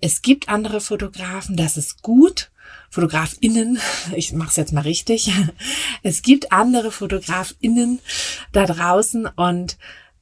Es 0.02 0.22
gibt 0.22 0.50
andere 0.50 0.82
Fotografen, 0.82 1.56
das 1.56 1.78
ist 1.78 2.02
gut. 2.02 2.52
Fotografinnen, 2.90 3.80
ich 4.16 4.34
mache 4.34 4.50
es 4.50 4.56
jetzt 4.56 4.74
mal 4.74 4.82
richtig. 4.82 5.32
Es 6.04 6.22
gibt 6.22 6.52
andere 6.52 6.92
Fotografinnen 6.92 8.00
da 8.54 8.66
draußen 8.66 9.26
und 9.26 9.78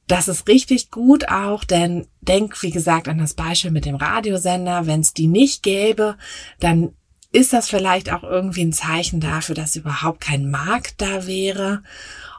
das 0.06 0.28
ist 0.28 0.46
richtig 0.48 0.90
gut 0.90 1.28
auch, 1.28 1.64
denn 1.64 2.06
denk, 2.20 2.62
wie 2.62 2.70
gesagt, 2.70 3.08
an 3.08 3.18
das 3.18 3.34
Beispiel 3.34 3.70
mit 3.70 3.84
dem 3.84 3.96
Radiosender. 3.96 4.86
Wenn 4.86 5.00
es 5.00 5.12
die 5.12 5.26
nicht 5.26 5.62
gäbe, 5.62 6.16
dann 6.60 6.92
ist 7.32 7.52
das 7.52 7.68
vielleicht 7.68 8.12
auch 8.12 8.22
irgendwie 8.22 8.64
ein 8.64 8.72
Zeichen 8.72 9.20
dafür, 9.20 9.54
dass 9.54 9.76
überhaupt 9.76 10.20
kein 10.20 10.50
Markt 10.50 11.00
da 11.00 11.26
wäre. 11.26 11.82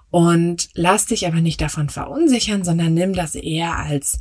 Und 0.09 0.69
lass 0.73 1.07
dich 1.07 1.27
aber 1.27 1.41
nicht 1.41 1.59
davon 1.59 1.89
verunsichern, 1.89 2.63
sondern 2.63 2.93
nimm 2.93 3.13
das 3.13 3.35
eher 3.35 3.75
als 3.75 4.19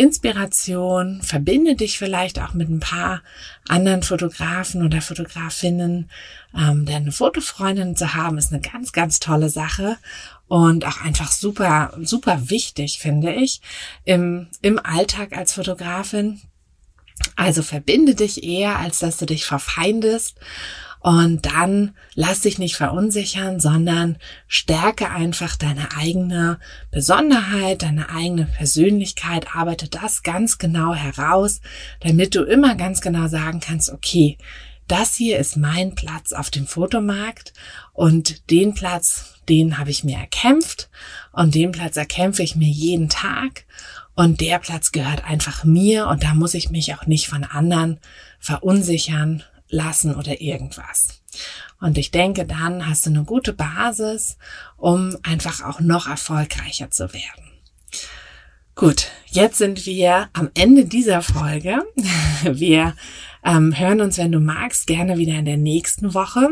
Inspiration, 0.00 1.20
verbinde 1.20 1.74
dich 1.74 1.98
vielleicht 1.98 2.40
auch 2.40 2.54
mit 2.54 2.70
ein 2.70 2.80
paar 2.80 3.20
anderen 3.68 4.02
Fotografen 4.02 4.82
oder 4.82 5.02
Fotografinnen. 5.02 6.10
Ähm, 6.56 6.86
denn 6.86 7.02
eine 7.02 7.12
Fotofreundin 7.12 7.96
zu 7.96 8.14
haben, 8.14 8.38
ist 8.38 8.50
eine 8.50 8.62
ganz, 8.62 8.92
ganz 8.92 9.20
tolle 9.20 9.50
Sache 9.50 9.98
und 10.48 10.86
auch 10.86 11.02
einfach 11.02 11.30
super, 11.30 11.92
super 12.00 12.48
wichtig, 12.48 12.98
finde 12.98 13.34
ich, 13.34 13.60
im, 14.06 14.48
im 14.62 14.78
Alltag 14.82 15.36
als 15.36 15.52
Fotografin. 15.52 16.40
Also 17.36 17.62
verbinde 17.62 18.14
dich 18.14 18.42
eher, 18.42 18.78
als 18.78 19.00
dass 19.00 19.18
du 19.18 19.26
dich 19.26 19.44
verfeindest. 19.44 20.38
Und 21.00 21.46
dann 21.46 21.94
lass 22.14 22.40
dich 22.40 22.58
nicht 22.58 22.76
verunsichern, 22.76 23.58
sondern 23.58 24.18
stärke 24.46 25.10
einfach 25.10 25.56
deine 25.56 25.96
eigene 25.96 26.58
Besonderheit, 26.90 27.82
deine 27.82 28.10
eigene 28.10 28.44
Persönlichkeit, 28.44 29.54
arbeite 29.54 29.88
das 29.88 30.22
ganz 30.22 30.58
genau 30.58 30.94
heraus, 30.94 31.62
damit 32.00 32.34
du 32.34 32.42
immer 32.42 32.74
ganz 32.74 33.00
genau 33.00 33.28
sagen 33.28 33.60
kannst, 33.60 33.90
okay, 33.90 34.36
das 34.88 35.14
hier 35.14 35.38
ist 35.38 35.56
mein 35.56 35.94
Platz 35.94 36.32
auf 36.32 36.50
dem 36.50 36.66
Fotomarkt 36.66 37.54
und 37.94 38.50
den 38.50 38.74
Platz, 38.74 39.36
den 39.48 39.78
habe 39.78 39.90
ich 39.90 40.04
mir 40.04 40.18
erkämpft 40.18 40.90
und 41.32 41.54
den 41.54 41.72
Platz 41.72 41.96
erkämpfe 41.96 42.42
ich 42.42 42.56
mir 42.56 42.68
jeden 42.68 43.08
Tag 43.08 43.64
und 44.16 44.40
der 44.40 44.58
Platz 44.58 44.92
gehört 44.92 45.24
einfach 45.24 45.64
mir 45.64 46.08
und 46.08 46.24
da 46.24 46.34
muss 46.34 46.54
ich 46.54 46.70
mich 46.70 46.94
auch 46.94 47.06
nicht 47.06 47.28
von 47.28 47.44
anderen 47.44 48.00
verunsichern 48.40 49.44
lassen 49.70 50.14
oder 50.14 50.40
irgendwas. 50.40 51.22
Und 51.80 51.96
ich 51.96 52.10
denke, 52.10 52.44
dann 52.44 52.86
hast 52.86 53.06
du 53.06 53.10
eine 53.10 53.24
gute 53.24 53.52
Basis, 53.52 54.36
um 54.76 55.16
einfach 55.22 55.64
auch 55.64 55.80
noch 55.80 56.06
erfolgreicher 56.06 56.90
zu 56.90 57.12
werden. 57.14 57.44
Gut, 58.74 59.08
jetzt 59.26 59.58
sind 59.58 59.86
wir 59.86 60.28
am 60.32 60.50
Ende 60.54 60.84
dieser 60.84 61.22
Folge. 61.22 61.82
Wir 62.44 62.94
ähm, 63.44 63.78
hören 63.78 64.00
uns, 64.00 64.16
wenn 64.16 64.32
du 64.32 64.40
magst, 64.40 64.86
gerne 64.86 65.18
wieder 65.18 65.34
in 65.34 65.44
der 65.44 65.58
nächsten 65.58 66.14
Woche. 66.14 66.50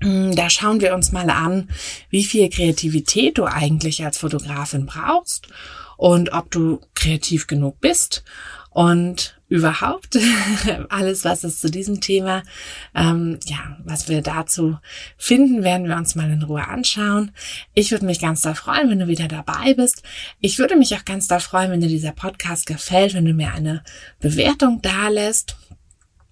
Mm, 0.00 0.32
da 0.32 0.48
schauen 0.48 0.80
wir 0.80 0.94
uns 0.94 1.12
mal 1.12 1.28
an, 1.28 1.68
wie 2.08 2.24
viel 2.24 2.48
Kreativität 2.48 3.36
du 3.36 3.44
eigentlich 3.44 4.04
als 4.04 4.18
Fotografin 4.18 4.86
brauchst 4.86 5.48
und 5.96 6.32
ob 6.32 6.50
du 6.50 6.80
kreativ 6.94 7.46
genug 7.46 7.80
bist 7.80 8.24
und 8.74 9.38
überhaupt 9.48 10.18
alles, 10.88 11.24
was 11.24 11.44
es 11.44 11.60
zu 11.60 11.70
diesem 11.70 12.00
Thema, 12.00 12.42
ähm, 12.92 13.38
ja, 13.46 13.78
was 13.84 14.08
wir 14.08 14.20
dazu 14.20 14.78
finden, 15.16 15.62
werden 15.62 15.86
wir 15.86 15.96
uns 15.96 16.16
mal 16.16 16.28
in 16.28 16.42
Ruhe 16.42 16.66
anschauen. 16.66 17.30
Ich 17.72 17.92
würde 17.92 18.04
mich 18.04 18.18
ganz 18.18 18.42
da 18.42 18.54
freuen, 18.54 18.90
wenn 18.90 18.98
du 18.98 19.06
wieder 19.06 19.28
dabei 19.28 19.74
bist. 19.74 20.02
Ich 20.40 20.58
würde 20.58 20.76
mich 20.76 20.92
auch 20.96 21.04
ganz 21.04 21.28
da 21.28 21.38
freuen, 21.38 21.70
wenn 21.70 21.80
dir 21.80 21.88
dieser 21.88 22.10
Podcast 22.10 22.66
gefällt, 22.66 23.14
wenn 23.14 23.24
du 23.24 23.32
mir 23.32 23.52
eine 23.52 23.84
Bewertung 24.18 24.82
da 24.82 25.08
lässt. 25.08 25.56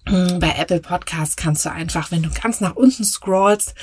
Bei 0.39 0.55
Apple 0.57 0.81
Podcasts 0.81 1.37
kannst 1.37 1.65
du 1.65 1.71
einfach, 1.71 2.11
wenn 2.11 2.23
du 2.23 2.29
ganz 2.29 2.59
nach 2.59 2.75
unten 2.75 3.03
scrollst, 3.05 3.73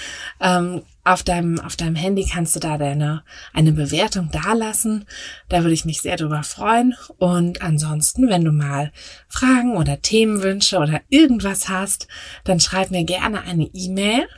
ähm, 0.41 0.83
auf 1.03 1.23
deinem, 1.23 1.59
auf 1.61 1.77
deinem 1.77 1.95
Handy 1.95 2.27
kannst 2.31 2.55
du 2.55 2.61
da 2.61 2.77
deine, 2.77 3.25
eine 3.55 3.73
Bewertung 3.73 4.31
dalassen. 4.31 5.07
Da 5.49 5.63
würde 5.63 5.73
ich 5.73 5.87
mich 5.87 6.03
sehr 6.03 6.17
drüber 6.17 6.43
freuen. 6.43 6.95
Und 7.17 7.63
ansonsten, 7.63 8.29
wenn 8.29 8.45
du 8.45 8.53
mal 8.53 8.93
Fragen 9.29 9.77
oder 9.77 10.03
Themenwünsche 10.03 10.77
oder 10.77 11.01
irgendwas 11.09 11.71
hast, 11.71 12.07
dann 12.45 12.61
schreib 12.61 12.91
mir 12.91 13.05
gerne 13.05 13.43
eine 13.43 13.65
E-Mail 13.73 14.29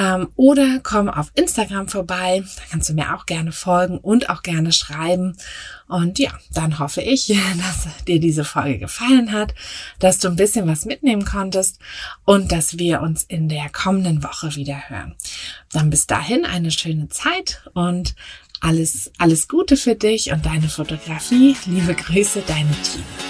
ähm, 0.00 0.28
oder 0.34 0.80
komm 0.82 1.10
auf 1.10 1.30
Instagram 1.34 1.88
vorbei. 1.88 2.42
Da 2.56 2.62
kannst 2.70 2.88
du 2.88 2.94
mir 2.94 3.14
auch 3.14 3.26
gerne 3.26 3.52
folgen 3.52 3.98
und 3.98 4.30
auch 4.30 4.42
gerne 4.42 4.72
schreiben. 4.72 5.36
Und 5.88 6.18
ja, 6.18 6.30
dann 6.54 6.78
hoffe 6.78 7.02
ich, 7.02 7.26
dass 7.58 8.04
dir 8.06 8.18
diese 8.18 8.44
Folge 8.44 8.78
gefallen 8.78 9.32
hat, 9.32 9.54
dass 9.98 10.18
du 10.18 10.28
ein 10.28 10.36
bisschen 10.36 10.66
was 10.66 10.86
mitnehmen 10.86 11.26
konntest 11.26 11.78
und 12.24 12.50
dass 12.50 12.78
wir 12.78 13.02
uns 13.02 13.24
in 13.24 13.48
der 13.50 13.68
kommenden 13.68 14.24
Woche 14.24 14.56
wieder 14.56 14.88
hören. 14.88 15.14
Dann 15.72 15.90
bis 15.90 16.06
dahin 16.06 16.46
eine 16.46 16.70
schöne 16.70 17.08
Zeit 17.10 17.62
und 17.74 18.14
alles, 18.60 19.10
alles 19.18 19.48
Gute 19.48 19.76
für 19.76 19.94
dich 19.94 20.32
und 20.32 20.46
deine 20.46 20.68
Fotografie. 20.68 21.56
Liebe 21.66 21.94
Grüße, 21.94 22.42
deine 22.46 22.70
Team. 22.82 23.29